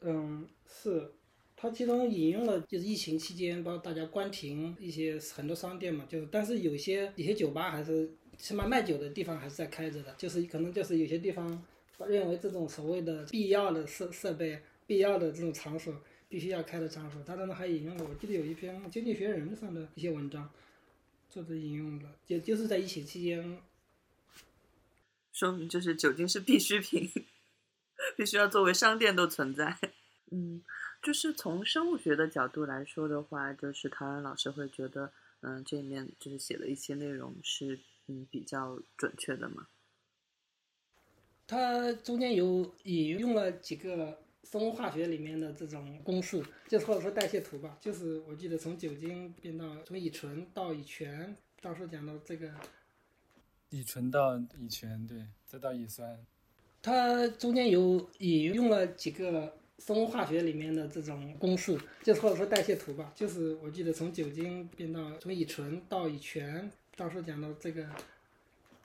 [0.00, 1.12] 嗯，是，
[1.60, 11.60] 他其中引用了就是疫情期间，包括大家关停一些很多商店嘛，就是但是有些有些酒吧还是起码卖酒的地方还是在开着的，就是可能就是有些地方
[12.06, 15.92] 认为这种所谓的必要的设设备、必要的这种场所
[16.28, 20.48] 必须要开的场所，他当中还引用了，我记得有一篇《经济学人》上的一些文章，
[21.28, 23.58] 作者引用了，就就是在疫情期间，
[25.32, 27.10] 说明就是酒精是必需品，
[28.16, 29.76] 必须要作为商店都存在。
[30.30, 30.62] 嗯，
[31.02, 39.68] 就是从生物学的角度来说的话，就是陶然老师会觉得，嗯，这里面就是写的一些内容是嗯比较准确的嘛。
[41.46, 52.52] 它中间有引用了几个生物化学里面的这种公式，就是或者说代谢图吧，就是我记得从酒精变到从乙醇到乙醛，当时讲到这个
[53.70, 56.18] 乙醇到乙醛，对，再到乙酸。
[56.82, 67.86] 它中间有引用了几个生物化学里面的这种公式，就是或者说代谢图吧，就是我记得从酒精变到从乙醇到乙醛，当时讲到这个。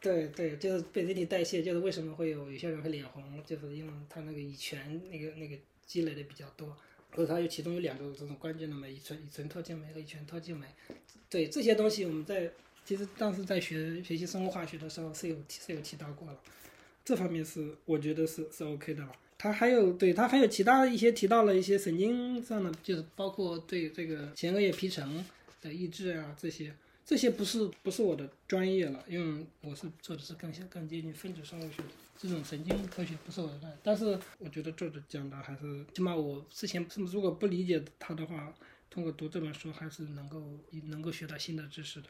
[0.04, 6.76] 对对，就是被人体代谢，就是为什么会有有些人会脸红，就是因为他那个乙醛那个那个积累的比较多，
[7.12, 10.68] 或者它有其中有两个这种关键的酶，乙醇乙醇脱氢酶和乙醛脱氢酶。
[11.30, 12.52] 对这些东西，我们在
[12.84, 16.38] 其实当时在学学习生物化学的时候是有是有提到过了，
[17.06, 19.12] 这方面是我觉得是是 OK 的了。
[19.44, 25.26] 它还有对它还有其他一些提到了一些神经上的，就是包括对这个前额叶皮层
[25.62, 26.74] 的抑制啊这些。
[27.06, 31.84] 这些不是不是我的专业了，因为我是做的是更像更接近分子生物学
[32.18, 33.78] 这种神经科学，不是我的专业。
[33.84, 38.56] 但是我觉得作者讲的还是，起码我之前是如果不理解他的话，
[38.90, 40.42] 通过读这本书还是能够
[40.84, 42.08] 能够学到新的知识的。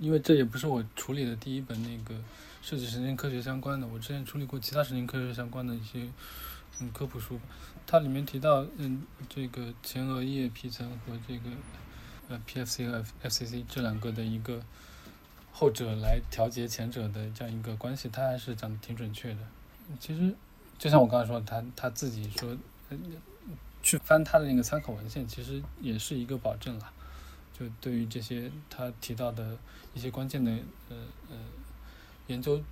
[0.00, 2.20] 因为这也不是我处理的第一本那个
[2.62, 6.08] 设计神经科学相关的，我之前处理过其他神经科学相关的一些
[6.80, 7.38] 嗯科普书，
[7.86, 11.50] 它里面提到嗯这个前额叶皮层和这个
[12.28, 12.40] 呃。
[12.46, 14.62] P.F.C 和 F.C.C 这两个的一个
[15.52, 19.40] 后者来调节前者的这样一个关系，他还是讲的挺准确的。
[20.00, 20.34] 其实
[20.78, 22.56] 就像我刚才说，他他自己说，
[23.82, 26.90] 去翻他的那个参考文献，其实也是一个保证了。
[27.58, 29.58] 就对于这些他提到的
[29.92, 30.50] 一些关键的
[30.88, 30.96] 呃
[31.30, 31.36] 呃
[32.28, 32.62] 研究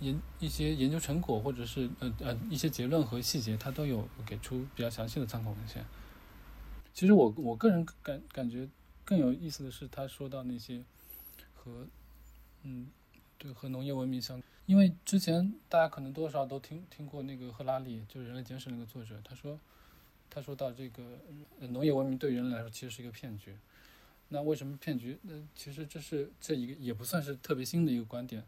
[0.00, 5.84] 研一些研究成果，或者是呃呃一些结论和细节，他都有给出比较详细的参考文献。
[6.92, 8.68] 其实我我个人感感觉
[9.04, 10.82] 更有意思的是，他说到那些
[11.54, 11.86] 和
[12.62, 12.88] 嗯
[13.38, 19.58] 对和农业文明相，因为之前大家可能多少都听听过那个赫拉利，就是《人类简史》那个作者，他说
[20.28, 21.18] 他说到这个
[21.68, 23.56] 农业文明对人类来说其实是一个骗局。
[24.30, 25.18] 那为什么骗局？
[25.22, 28.42] 那其实这是这一个也不算是特别新的一个观点，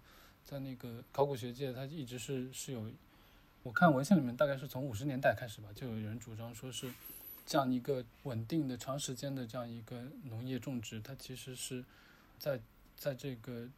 [0.44, 2.90] 在那个考古学界，它一直是是有，
[3.62, 6.90] 我看文献里面大概是从五十年代开始吧，就有人主张说是。
[7.44, 11.84] 这样一个稳定的、长时间的这样一个农业种植，它其实是
[12.38, 12.58] 在
[12.96, 13.68] 在这个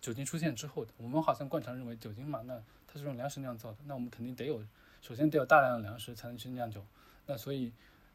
[0.00, 0.90] 酒精出现之后的。
[0.96, 4.60] 我们好像惯常认为酒精嘛，那它是用粮食酿造的，那我们肯定得有，
[5.00, 6.84] 首先得有大量的粮食才能去酿酒。
[7.26, 7.72] 那所以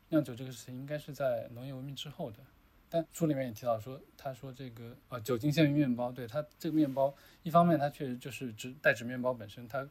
[0.10, 2.40] 酿酒这个事情应该是在农业文明之后的。
[2.90, 7.14] 但书里面也提到说，他说这个啊，酒精限于面包，对它这个面包，
[7.44, 9.68] 一方面它确实就是指代指面包本身。
[9.68, 9.88] 它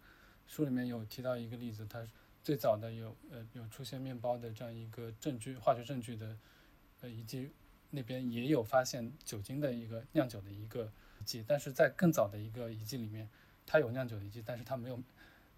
[0.46, 2.06] 书里面有提到一个例子，它。
[2.46, 6.38] 最早的有呃有出现面包的这样一个证据，化学证据的，
[7.00, 7.50] 呃以及
[7.90, 10.84] 那边也有发现酒精的一个酿酒的一个
[11.18, 13.28] 遗迹，但是在更早的一个遗迹里面，
[13.66, 15.02] 它有酿酒的遗迹，但是它没有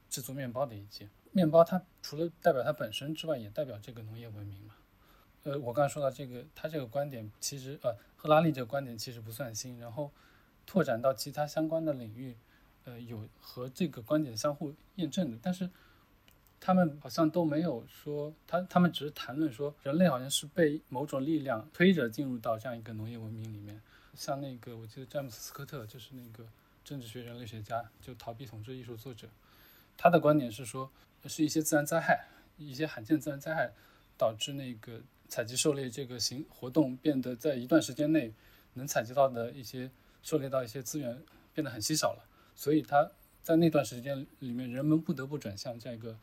[0.09, 1.07] 制作面包的遗迹。
[1.33, 4.75] 面包它除了代表它本身之外，也代表这个农业文明嘛。
[5.45, 10.11] 呃，我刚才说到这个，他这个观点其实呃赫拉利这个观点其实不算新，然后
[10.67, 12.37] 拓展到其他相关的领域，
[12.85, 15.69] 呃有和这个观点相互验证的，但是。
[16.61, 23.81] 他们好像都没有说，他他们只是谈论说，人类好像是被某种力量推着进入到这样一个农业文明里面。
[24.17, 26.45] 像那个，我记得詹姆斯斯科特就是那个
[26.85, 29.29] 政治学人类学家，就逃避统治艺术作者，
[29.97, 30.91] 他的观点是说，
[31.27, 32.27] 是一些自然灾害，
[32.57, 33.73] 一些罕见自然灾害，
[34.19, 38.33] 导致那个采集狩猎这个行活动变得在一段时间内
[38.75, 39.91] 能采集到的一些
[40.23, 41.23] 狩猎到一些资源
[41.55, 42.25] 变得很稀少了，
[42.55, 43.11] 所以它
[43.43, 46.17] 在那段时间里面，人们不得不转向这样一个。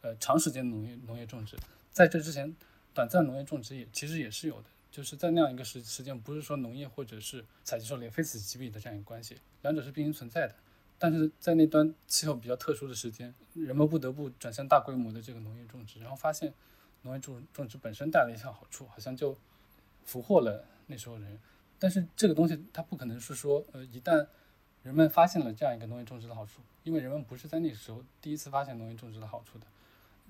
[0.00, 1.56] 呃，长时间农业农业种植，
[1.90, 2.54] 在这之前，
[2.94, 10.54] 短暂农业种植也其实也是有的，就是在那样一个时时间，不是说农业或者是采集狩猎非此即彼的这样一个关系，两者是并行存在的。
[11.00, 16.54] 但是在那段气候比较特殊的时间，人们不得不转向大规模的这个农业种植，然后发现
[17.02, 19.36] 农业种种植本身带来一项好处，好像就
[20.04, 21.38] 俘获了那时候人。
[21.78, 24.26] 但是这个东西它不可能是说，呃，一旦
[24.82, 29.66] 人们发现了这样一个农业种植的好处，因为人们不是在那时候第一次发现农业种植的好处的。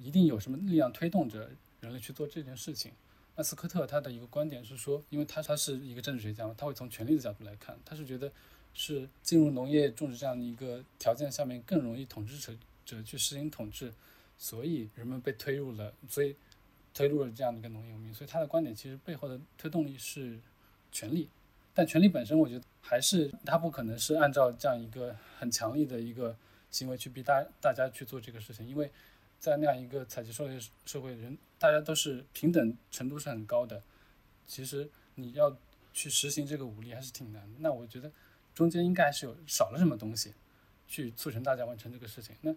[0.01, 1.51] 一定有什么力量推动着
[1.81, 2.93] 人类去做这件事情。
[3.35, 8.31] 那斯科特他的一个观点是说，因为他他是一个政治学家嘛，他会从权力的角度来看，他是觉得
[8.73, 12.55] 是进入农业种植这样的一个条件下面更容易统治者
[12.85, 13.93] 者去实行统治，
[14.37, 16.37] 所以人们被推入了，所以
[16.99, 18.13] 推入了这样的一个农业文明。
[18.13, 20.41] 所以他的观点其实背后的推动力是
[20.91, 21.29] 权力，
[21.73, 26.37] 但权力本身，我觉得还是他不可能是按照这样一个很强力的一个
[26.73, 28.91] 行为去逼大大家去做这个事情，因为
[29.39, 33.81] 在那样一个采集狩猎社会，人大家都是平等程度是很高的，
[34.45, 35.57] 其实你要
[35.93, 37.59] 去实行这个武力还是挺难的。
[37.61, 38.11] 那我觉得
[38.55, 40.35] 中间应该还是有少了什么东西，
[40.89, 42.35] 去促成大家完成这个事情。
[42.41, 42.53] 那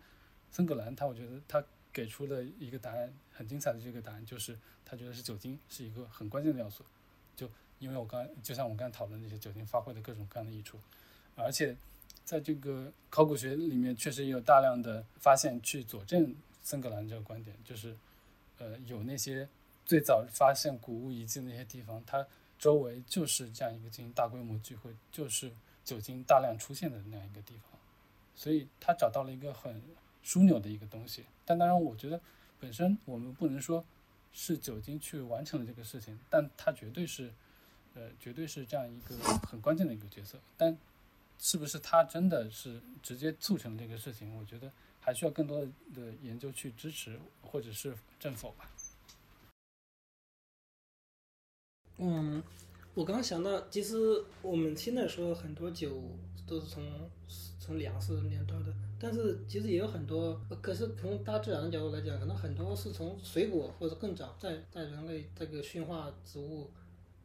[0.50, 1.64] 森格兰他，我觉得他
[1.94, 6.84] 给出了一个答案，很精彩的这个答案就是他觉得是酒精是一个很关键的要素。
[7.36, 10.80] 就因为我刚就像我刚才讨论那些酒精发挥的各种各样的益处，
[11.36, 11.76] 而且
[12.24, 17.96] 在这个考古学里面确实也有大量的发现去佐证森格兰这个观点，就是
[18.60, 19.48] 呃有那些
[19.86, 22.26] 最早发现古物遗迹那些地方，它
[22.60, 25.52] 周围就是这样一个进行大规模聚会，就是
[25.84, 27.80] 酒精大量出现的那样一个地方，
[28.36, 29.82] 所以他找到了一个很
[30.24, 31.26] 枢纽的一个东西。
[31.46, 32.20] 但当然，我觉得
[32.60, 33.84] 本身我们不能说
[34.32, 37.32] 是酒精去完成了这个事情，但它绝对是，
[37.94, 39.16] 呃，绝对是这样一个
[39.48, 40.40] 很关键的一个角色。
[40.58, 40.78] 但
[41.38, 44.36] 是不是它真的是直接促成这个事情？
[44.38, 48.70] 我觉得还需要更多的研究去支持或者是证否吧。
[51.98, 52.42] 嗯，
[52.94, 56.02] 我刚刚想到，其实我们现在说很多酒
[56.48, 57.10] 都是从
[57.60, 66.70] 从粮食酿造的，但是其实也有很多，可是从大自然的角度来讲，可能很多是从水果或者更早，在在人类这个驯化植物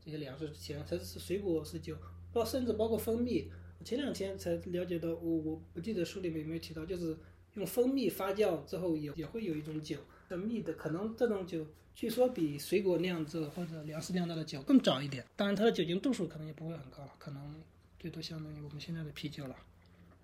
[0.03, 1.95] 这些粮食之前，才是水果是酒，
[2.33, 3.51] 包甚至包括蜂蜜。
[3.79, 7.15] 我前两天才了解到，我我不记得书里面有没有提到，就是
[7.55, 9.99] 用蜂蜜发酵之后也也会有一种酒，
[10.31, 17.63] 的蜜的可能这种酒据说比水果酿制或者粮食酿造的酒更早一点，当然它的酒精度数可能也不会很高，可能
[17.99, 19.55] 最多相当于我们现在的啤酒了。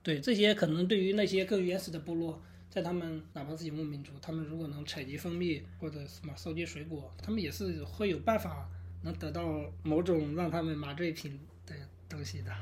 [0.03, 8.69] 对这些可能对于那些更原始的部落，在他们哪怕是游牧民族，他们如果能采集蜂蜜或者什么收集水果，他们也是会有办法
[9.05, 11.75] 能得到某种让他们麻醉品的
[12.09, 12.53] 东西的。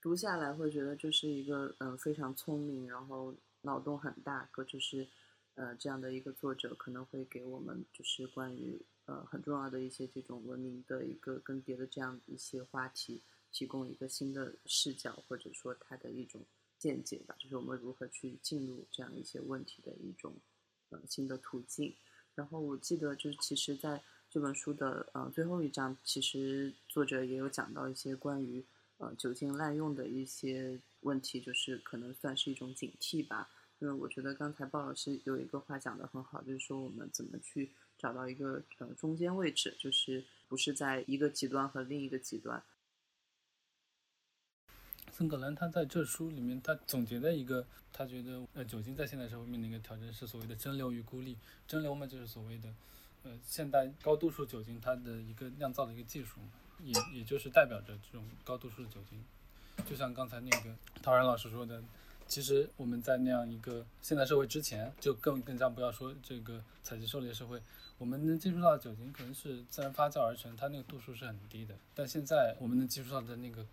[0.00, 5.08] 读下来会觉得这是一个呃非常聪明，然后脑洞很大，或者是
[5.54, 13.22] 呃这样的一个作者，可能会给我们就是关于呃很重要的一些这种文明的一个更迭的这样一些话题，
[13.54, 16.42] 提供一个新的视角，或者说他的一种
[16.78, 20.34] 见解吧，就是我们如何去进入这样一些问题的一种
[20.90, 21.94] 呃新的途径。
[22.34, 28.62] 然后我记得就是其实在这本书的呃最后一章，其实作者也有讲到一些关于。
[28.98, 33.50] 呃，酒精滥用的一些问题，就是可能算是一种警惕吧。
[33.80, 42.62] 因为我觉得刚才鲍老师有一个话讲得很好，就是说我们怎么去找到一个呃中间位置，就是不是在一个极端和另一个极端。
[45.16, 51.38] 森格兰他在这书里面，他总结的一个，他觉得呃酒精在现代社会面临一个挑战是所谓的蒸馏与孤立。
[51.68, 52.68] 蒸馏嘛，就是所谓的
[53.22, 56.40] 呃现代高度数酒精它的一个酿造的一个技术。
[56.82, 59.24] 也也就是代表着这种高度数的酒精，
[59.86, 61.80] 就像刚才那个陶然老师说的，
[62.26, 67.62] 其实我们在那样一个现代社会之前，就更更加不要说这个采集狩猎社会，
[67.96, 71.74] 我们能接触到的酒精可能是自然发酵而成，它那个度数是很低的。
[71.94, 73.64] 但现在我们能接触到的那个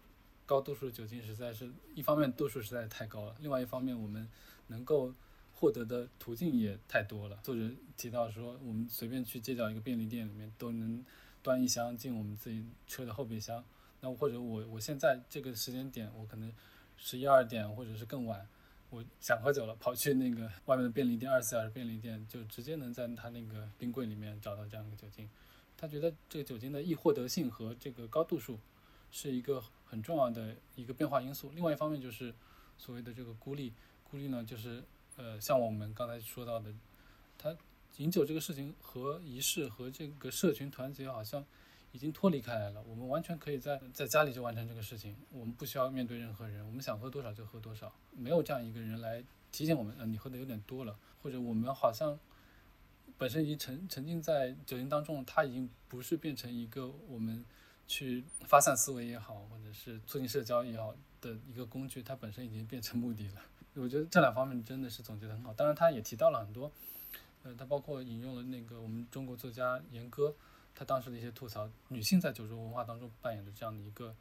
[0.51, 4.27] 高度数酒精，实在是一方面度数实在是太高了，另外一方面我们
[4.67, 5.13] 能够
[5.53, 7.39] 获得的途径也太多了。
[7.41, 7.61] 作者
[7.95, 11.05] 提到说，我们随便去街角一个便利店里面都能。
[11.43, 13.65] 端一箱进我们自己车的后备箱，
[13.99, 16.53] 那或者我我现在这个时间点，我可能
[16.97, 18.47] 十一二点或者是更晚，
[18.91, 25.27] 我想喝酒了，跑去那个外面的便利店，二十四小时便利店，就直接能在他那个冰柜里面找到这样一个酒精。
[25.75, 28.59] 他觉得这个酒精的易获得性和这个高度数
[29.09, 31.51] 是一个很重要的一个变化因素。
[31.53, 32.33] 另外一方面就是
[32.77, 33.73] 所谓的这个孤立，
[34.03, 34.81] 孤立呢就是
[35.17, 36.73] 呃像我们刚才说到的，
[37.37, 37.55] 他。
[37.97, 41.45] 饮酒这个事情和仪式和这个社群团结好像
[41.91, 42.81] 已经脱离开来了。
[42.83, 49.21] 我们完全可以在在家里就完成这个事情，我们不需要面对任何人，我们想喝多少就喝多少，没有这样一个人来
[49.51, 52.17] 提醒我们，呃，你喝的有点多了，或者我们好像
[53.17, 57.43] 本身已经沉沉浸在酒精当中，它已经不是变成一个我们
[57.91, 63.41] 去发散思维也好，或者是促进社交也好的一个工具，它本身已经变成目的了。
[63.73, 65.53] 我觉得这两方面真的是总结的很好。
[65.53, 66.71] 当然，他也提到了很多。
[67.43, 70.33] 呃，他包括引用了那个我们中国作家严歌，
[70.73, 74.15] 他当时的一些吐槽，女性在酒桌文化当中扮演的这样的一个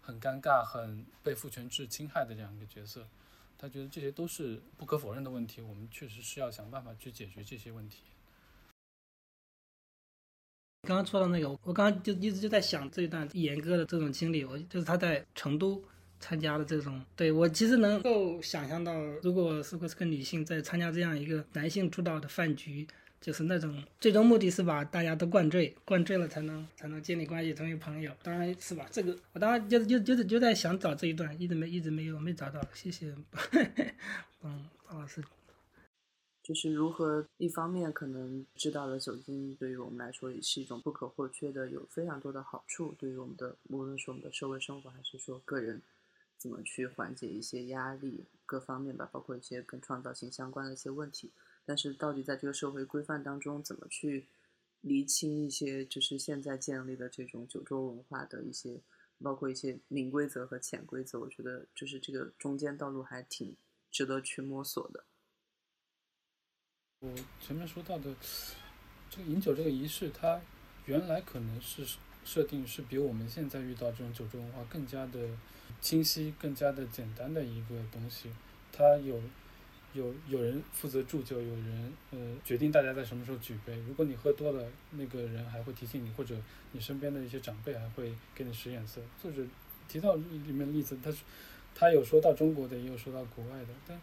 [0.00, 3.06] 很尴尬、很被父权制侵害的这样一个角色，
[3.56, 8.02] 他觉得这些都是不可否认的问题，我们确实是要想办法去解决这些问题。
[10.86, 15.80] 刚刚说到那个，我刚刚就一直就在想这一段严哥的这种经历，我就是他在成都
[16.18, 22.86] 参加的这种，对我其实能够想象到，如果如果是个女性在参加这样一个男性主导的饭局。
[23.22, 28.10] 就是那种最终目的是把大家都灌醉，灌醉了才能才能建立关系，成为朋友。
[28.20, 32.60] 当然是吧，这个我当然就就就是就在想找这一段，一直没一直没有没找到。
[32.74, 33.14] 谢谢，
[34.42, 35.22] 嗯，王老师。
[36.42, 45.80] 就是如何一方面可能知道了酒精对于我们来说也是一种不可或缺的，有非常多的好处，对于我们的无论是我们的社会生活还是说个人
[46.36, 51.30] 怎么去缓解一些压力各方面吧，包括一些跟创造性相关的一些问题。
[51.64, 54.26] 但是，到底在这个社会规范当中，怎么去
[54.80, 58.80] 厘清一些就是现在建立的这种酒桌文化的一些，
[59.22, 61.20] 包括一些明规则和潜规则？
[61.20, 63.54] 我觉得就是这个中间道路还挺
[63.92, 65.04] 值得去摸索的。
[67.02, 67.10] 我
[67.44, 68.14] 前面说到的
[69.10, 70.40] 这个饮酒这个仪式，它
[70.86, 71.84] 原来可能是
[72.24, 75.18] 设定是比我们现在遇到这种酒桌文化更加的
[75.80, 78.30] 清晰、更加的简单的一个东西，
[78.72, 79.20] 它有。
[79.94, 83.76] 有有人负责祝酒，有人呃决定大家在什么时候举杯。
[83.86, 86.34] 如果你喝多了，那个人还会提醒你，或者
[86.70, 89.02] 你身边的一些长辈还会给你使眼色。
[89.20, 89.42] 作者
[89.88, 91.18] 提到里面的例子，他是
[91.74, 94.00] 他有说到中国的，也有说到国外的，但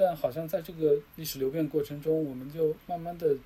[0.00, 3.36] 但好像在这个历史流变过程中，我们就慢慢的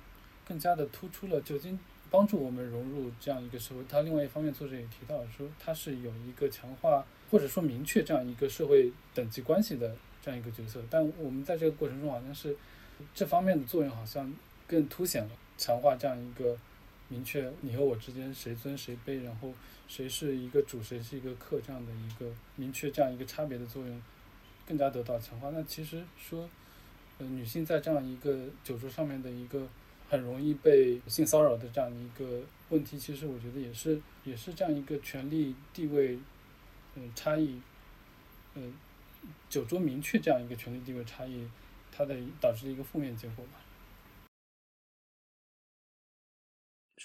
[0.47, 1.77] 更加的突出了酒精
[2.09, 3.83] 帮助我们融入这样一个社会。
[3.89, 9.93] 他另外一方面，作者也提到说，它是有一个强化或者说明确这样一个社会等级关系的。
[10.21, 12.57] 这样一个角色，但我们在这个过程中好像是
[13.13, 14.33] 这方面的作用好像
[14.65, 16.57] 更凸显了，强化这样一个
[17.09, 19.53] 明确你和我之间谁尊谁卑，然后
[19.87, 22.25] 谁是一个主谁是一个客这样的一个
[22.55, 24.01] 明确这样一个差别的作用
[24.67, 25.49] 更加得到强化。
[25.51, 26.49] 那其实说，
[27.17, 29.67] 呃，女性在这样一个酒桌上面的一个
[30.09, 36.17] 很容易被性骚扰的这样一个问题，其实我觉得也是也是这样一个权力地位
[36.95, 37.61] 嗯差异
[38.55, 38.73] 嗯。
[39.49, 41.47] 酒桌明确这样一个权力地位差异，
[41.91, 43.59] 它的导致的一个负面结果吧。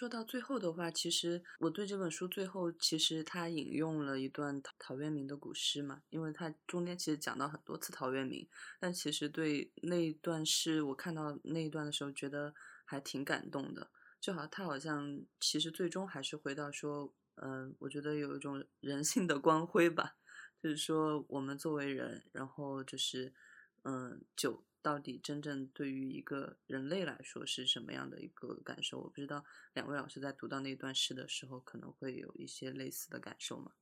[0.01, 8.49] 说到最后的话，其实我对这本书最后其实他引用了一段陶陶渊明的古诗嘛，因为他中间其实讲到很多次陶渊明，
[8.79, 12.55] 但其实对那一段诗，我看到那一段的时候，觉得
[12.87, 13.91] 还挺感动的。
[14.19, 20.17] 就好，他好像其实最终还是回到说，嗯，我觉得有一种人性的光辉吧。
[20.63, 23.35] 就是说，我们作为人，然后就是，
[23.83, 28.99] 嗯，就到底真正对于一个人类来说是什么样的一个感受？
[29.01, 33.73] 我不知道两位老师在读到那段诗的时候，可能会有一些类似的感受吗？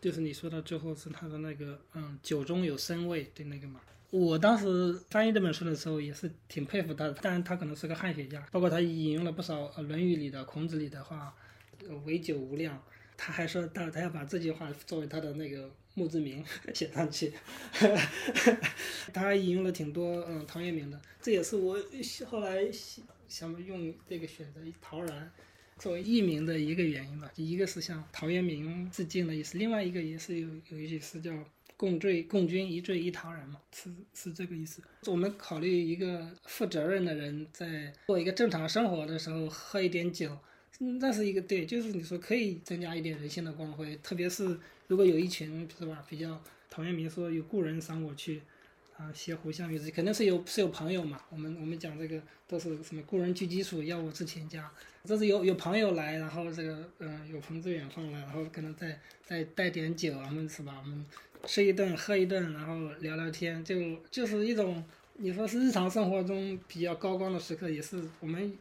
[0.00, 3.80] 就是你说到最后是他的那个，嗯，酒中有生味，对那个嘛。
[4.10, 11.34] 我当时翻译这本书的时候也是挺佩服他的，当然他可能是个汉学家，包括他引用了不少《论语》里的、孔子里的话
[12.04, 12.80] ，“唯酒无量”。
[13.16, 16.44] 他还说他他要把这句话作为他的那个墓志铭
[16.74, 17.32] 写上去，
[19.12, 21.76] 他还引用了挺多嗯陶渊明的，这也是我
[22.26, 22.70] 后来
[23.26, 25.32] 想用这个选择陶然
[25.78, 27.32] 作为艺名的一个原因吧。
[27.36, 31.32] 一个是向陶渊明致敬的意思，另外一个也是有有一句诗叫
[31.78, 34.82] “共醉共君一醉一陶然”嘛，是是这个意思。
[35.06, 40.36] 我们考虑一个负责任的人在过一个正常生活的时候喝一点酒。
[41.00, 48.42] 那是一个对，就是你说可以增加一点人性的光辉，特别是如果有一群是吧，比较陶渊明说有故人赏我去，
[48.96, 51.20] 啊，携壶相与之，肯定是有是有朋友嘛。
[51.30, 54.70] 我们我们讲这个都是什么故人居鸡黍，要我至钱家，
[55.04, 61.04] 这是有有朋友来，然后这个嗯有朋自远方来，然后可能再再带点酒，我们是吧，我们
[61.44, 63.74] 吃一顿喝一顿，然后聊聊天，就
[64.10, 64.84] 就是一种
[65.14, 68.56] 你说是日常生活中比较高光的时刻，也是我们。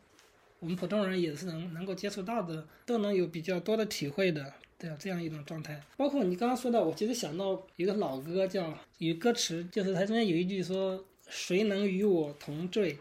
[0.62, 5.82] 我们普通人也是能能够接触到的，都能有比较多的体会的，对啊，这样一种状态。
[5.98, 12.98] 包括你刚刚说到，我其实想到一个老歌，叫有歌词，就是它中间有一句说：“谁能与我同醉，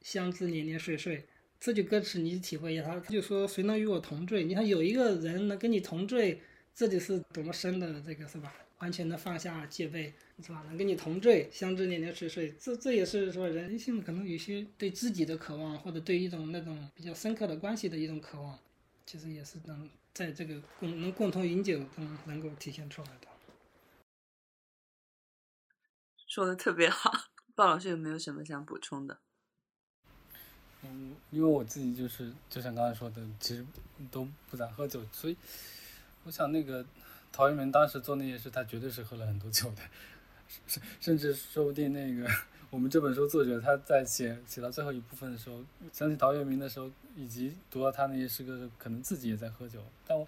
[0.00, 1.24] 相知年年岁岁。”
[1.60, 6.40] 这句歌词你体会一下，他就说：“谁能与我同醉？”你看有一个人能跟你同醉，
[6.74, 8.54] 这就是多么深的这个是吧？
[8.78, 10.12] 完全的放下戒备。
[10.42, 10.64] 是吧？
[10.66, 18.58] 能跟你同醉，相知年年岁岁，这这也是说人性可能有些对自己的渴望，或者对一种那种比较深刻的关系的一种渴望，
[19.06, 23.28] 其实也是能在这个共能共同饮酒中能够体现出来的。
[26.26, 27.12] 说的特别好，
[27.54, 29.18] 鲍老师有没有什么想补充的？
[30.82, 33.66] 嗯，因为我自己就是就像刚才说的，其实
[34.10, 35.36] 都不咋喝酒，所以
[36.24, 36.86] 我想那个
[37.32, 39.82] 陶渊明当时做那些事，他绝对是喝了很多酒的。
[40.68, 42.30] 甚甚至说不定那个
[42.74, 45.60] 我们这本书作者他在写写到最后一部分的时候，
[45.92, 50.26] 想起陶渊明的时候，以及读到他那些诗歌的时候，可能自己也在喝酒，但我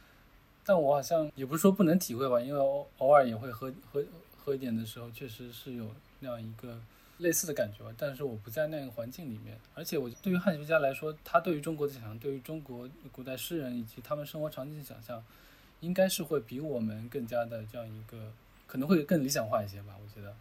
[0.65, 4.01] 但我好像也不是说不能体会吧，因为偶偶尔也会喝喝
[4.39, 5.91] 喝一点的时候，确实是有
[6.21, 6.79] 那样一个
[7.19, 7.93] 类似的感觉吧。
[7.99, 15.21] 但是我不在那个环境里面，而且我对于汉学家来说，他对于中国的想象，对于中国古代诗人以及他们生活场景的想象，
[15.81, 18.31] 应该是会比我们更加的这样一个，
[18.69, 19.97] 可能会更理想化一些吧。
[20.01, 20.33] 我觉得，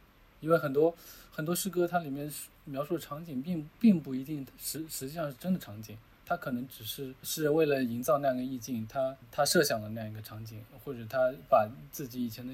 [0.46, 0.96] 因为很多
[1.32, 2.32] 很多诗歌，它里面
[2.66, 12.54] 描述的场景并并不一定实实际上是真的场景，它可能只是是为了营造那样一个意境，他他设想的那样一个场景，或者他把自己以前的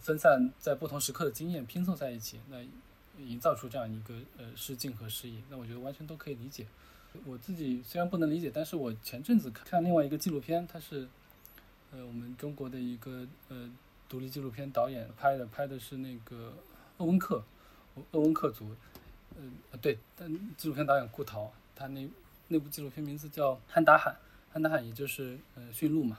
[0.00, 2.56] 分散在不同时刻的经验拼凑在一起，那
[3.22, 6.66] 营造出这样一个呃诗境和诗意，那我觉得完全都可以理解。
[7.24, 11.06] 我自己虽然不能理解，但是我前阵子看另外一个纪录片，它是
[11.92, 13.70] 呃我们中国的一个呃
[14.08, 16.52] 独立纪录片导演拍的，拍的是那个
[16.98, 17.42] 鄂温克，
[18.12, 18.74] 鄂温克族，
[19.38, 22.08] 嗯、呃对，但纪录片导演顾陶，他那
[22.48, 24.14] 那部纪录片名字叫《汉达罕》，
[24.52, 26.18] 汉达罕也就是呃驯鹿嘛。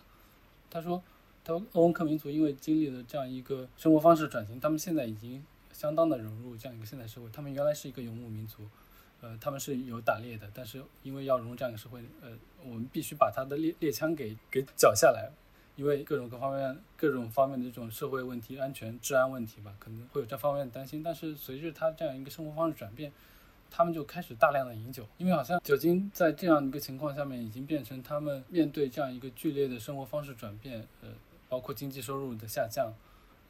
[0.69, 1.01] 他说，
[1.43, 7.29] 他说鄂温克民族因为经历了这样一个生活方式转型，他们现在已经相当的融入这样一个现代社会。
[7.31, 8.67] 他们原来是一个游牧民族，
[9.21, 12.29] 呃，他们是有打猎的，但是因为要融入这样一个社会，呃，
[12.63, 15.31] 我们必须把他的猎猎枪给给缴下来，
[15.77, 21.01] 因为各种各方面各种方面的这种社会问题、安全、治安问题吧，可能会有这方面的担心。
[21.01, 23.11] 但是随着他这样一个生活方式转变，
[23.69, 31.09] 他们就开始大量的饮酒，因为好像酒精在这样一个情况下面已经变成他们面对这样一个剧烈的生活方式转变，呃，
[31.47, 32.91] 包括经济收入的下降，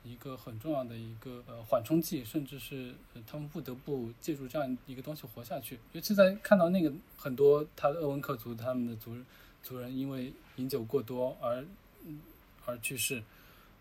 [0.03, 2.93] 一个很重要的一个呃缓冲剂，甚至是、
[3.25, 5.79] 他们不得不借助这样一个东西活下去。
[5.93, 9.15] 尤其在看到那个很多他的鄂温克族他们的族
[9.63, 11.63] 族人因为饮酒过多而
[12.05, 12.19] 嗯
[12.65, 13.23] 而去世，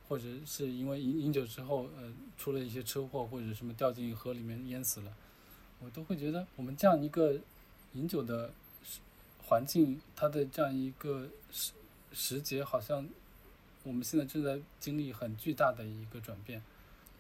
[0.09, 5.13] 或者是因为饮饮酒之后呃出了一些车祸或者什么掉进河里面淹死了。
[5.81, 7.39] 我都会觉得我们这样一个
[7.93, 8.51] 饮酒的
[9.47, 11.73] 环境，它的这样一个时
[12.13, 13.07] 时节，好像
[13.83, 16.63] 我们现在正在经历很巨大的一个转变。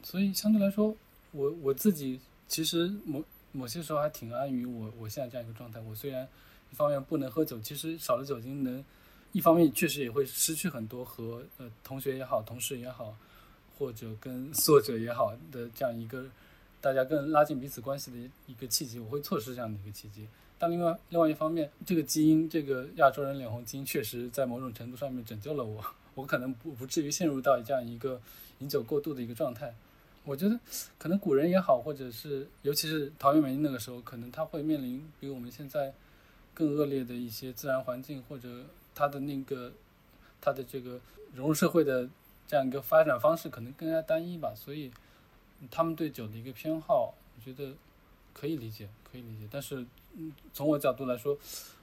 [0.02, 0.96] 所以相对来说，
[1.32, 3.22] 我我自己其实某
[3.52, 5.80] 某些时候还挺安于我我现在这样一个状态。
[5.80, 6.26] 我虽然
[6.70, 8.84] 一方面不能喝酒，其实少了酒精能，
[9.36, 13.14] 一方面确实也会失去很多和呃同学也好、同事也好，
[13.78, 16.24] 或者跟作者也好的这样一个。
[16.80, 18.16] 大家更拉近彼此关系的
[18.46, 20.26] 一个契机，我会错失这样的一个契机。
[20.58, 25.84] 但另外另外一方面，这个基因，这个亚洲人脸红基因，确实在某种程度上面拯救了我，
[26.14, 28.20] 我可能不不至于陷入到这样一个
[28.60, 29.74] 饮酒过度的一个状态。
[30.24, 30.58] 我觉得
[30.96, 35.92] 可能古人也好，或者是尤其是陶渊明那个时候，可能他会面临比我们现在
[36.54, 38.48] 更恶劣的一些自然环境，或者
[38.96, 39.72] 他的那个
[40.40, 40.98] 他的这个
[41.34, 42.10] 融入社会的
[42.48, 44.90] 这样一个发展方式可能更加单一吧，所以。
[45.70, 47.74] 他们对酒的一个偏好，我觉得
[48.34, 49.48] 可以理解，可以理解。
[49.50, 51.34] 但是，嗯，从我角度来说，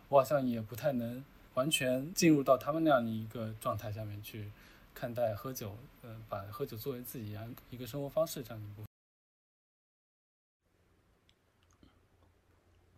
[0.10, 4.52] 我好像也不太能完全进入到他们那样的一个状态下面去
[4.94, 7.36] 看待喝酒，呃，把喝酒作为自己
[7.72, 8.86] 一个生活方式这样一部分。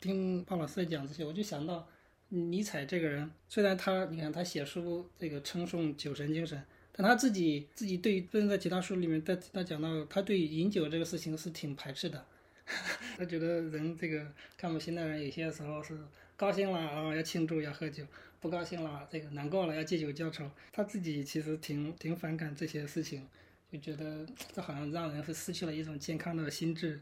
[0.02, 1.88] 听鲍老师讲这些，我就想到
[2.36, 6.64] 尼采这个人，虽然他，你看他写书这个称颂酒神精神。
[6.98, 12.26] 但他自己自己对，甚至在其他书里面，他他讲到他对饮酒这个事情是挺排斥的，
[13.18, 16.00] 他觉得人这个看我们现代人有些时候是
[16.38, 18.06] 高兴了啊要庆祝要喝酒，
[18.40, 23.28] 不高兴了这个难过了要借酒浇愁，他自己其实挺挺反感这些事情，
[23.70, 27.02] 就觉得这好像让人是失去了一种健康的心智。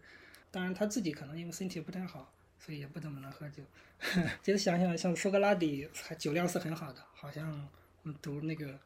[0.50, 2.34] 当然他自己可能因为身体不太好，
[2.64, 3.64] 所以也不怎么能喝酒。
[4.44, 5.88] 其实想想像苏格拉底
[6.18, 7.70] 酒量是很好的，好像
[8.04, 8.80] 我们读那个。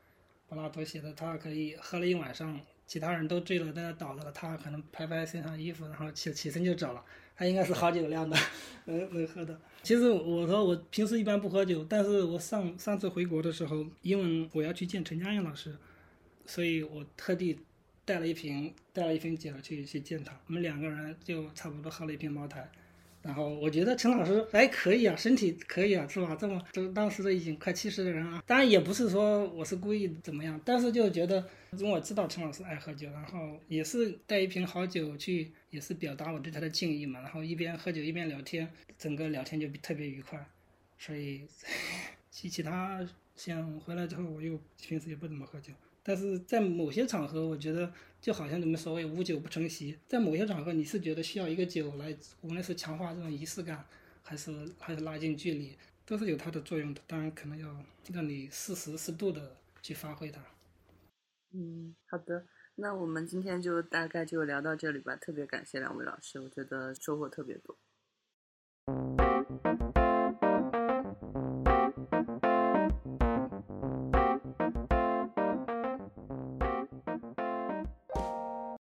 [0.50, 7.04] 柏拉图写的，他可以喝了一晚上，其他人都醉了，在那倒了，他可能拍拍身上衣服，然后起起身就走了。
[7.36, 8.38] 他应该是好酒量的，
[8.86, 9.60] 能能喝的。
[9.84, 15.76] 其实我说我平时一般不喝酒，但是我上上次回国的时候，因为我要去见陈嘉映老师，
[16.46, 17.60] 所以我特地
[18.06, 20.32] 带了一瓶带了一瓶酒去去见他。
[20.48, 22.72] 我们两个人就差不多喝了一瓶茅台。
[23.28, 26.34] 然后我觉得陈老师还可以啊，身体可以啊，是吧？
[26.40, 37.20] 这么都当时都已经快七十的人啊，当然也不是说我是故意怎么样，但是就觉得，因为我知道陈老师爱喝酒，然后也是带一瓶好酒去，也是表达我对他的敬意嘛。
[37.20, 40.48] 然后一边喝酒一边聊天，整个聊天就特别愉快。
[40.98, 41.42] 所以
[42.32, 43.06] 其其他
[43.36, 45.74] 像回来之后，我又平时也不怎么喝酒。
[46.02, 47.92] 但是在某些场合，我觉得
[48.28, 53.86] 就好像你们所谓无酒不成席，在某些场合你是觉得需要一个酒来，无论是强化这种仪式感，
[54.22, 55.74] 还是还是拉近距离，
[56.06, 57.00] 都是有它的作用的。
[57.08, 57.74] 当然，可能要
[58.12, 60.42] 让你适时适度的去发挥它。
[61.54, 62.46] 嗯，好的。
[62.76, 67.78] 那我们今天就大概就聊到这里吧，特别感谢两位老师，我觉得收获特别多。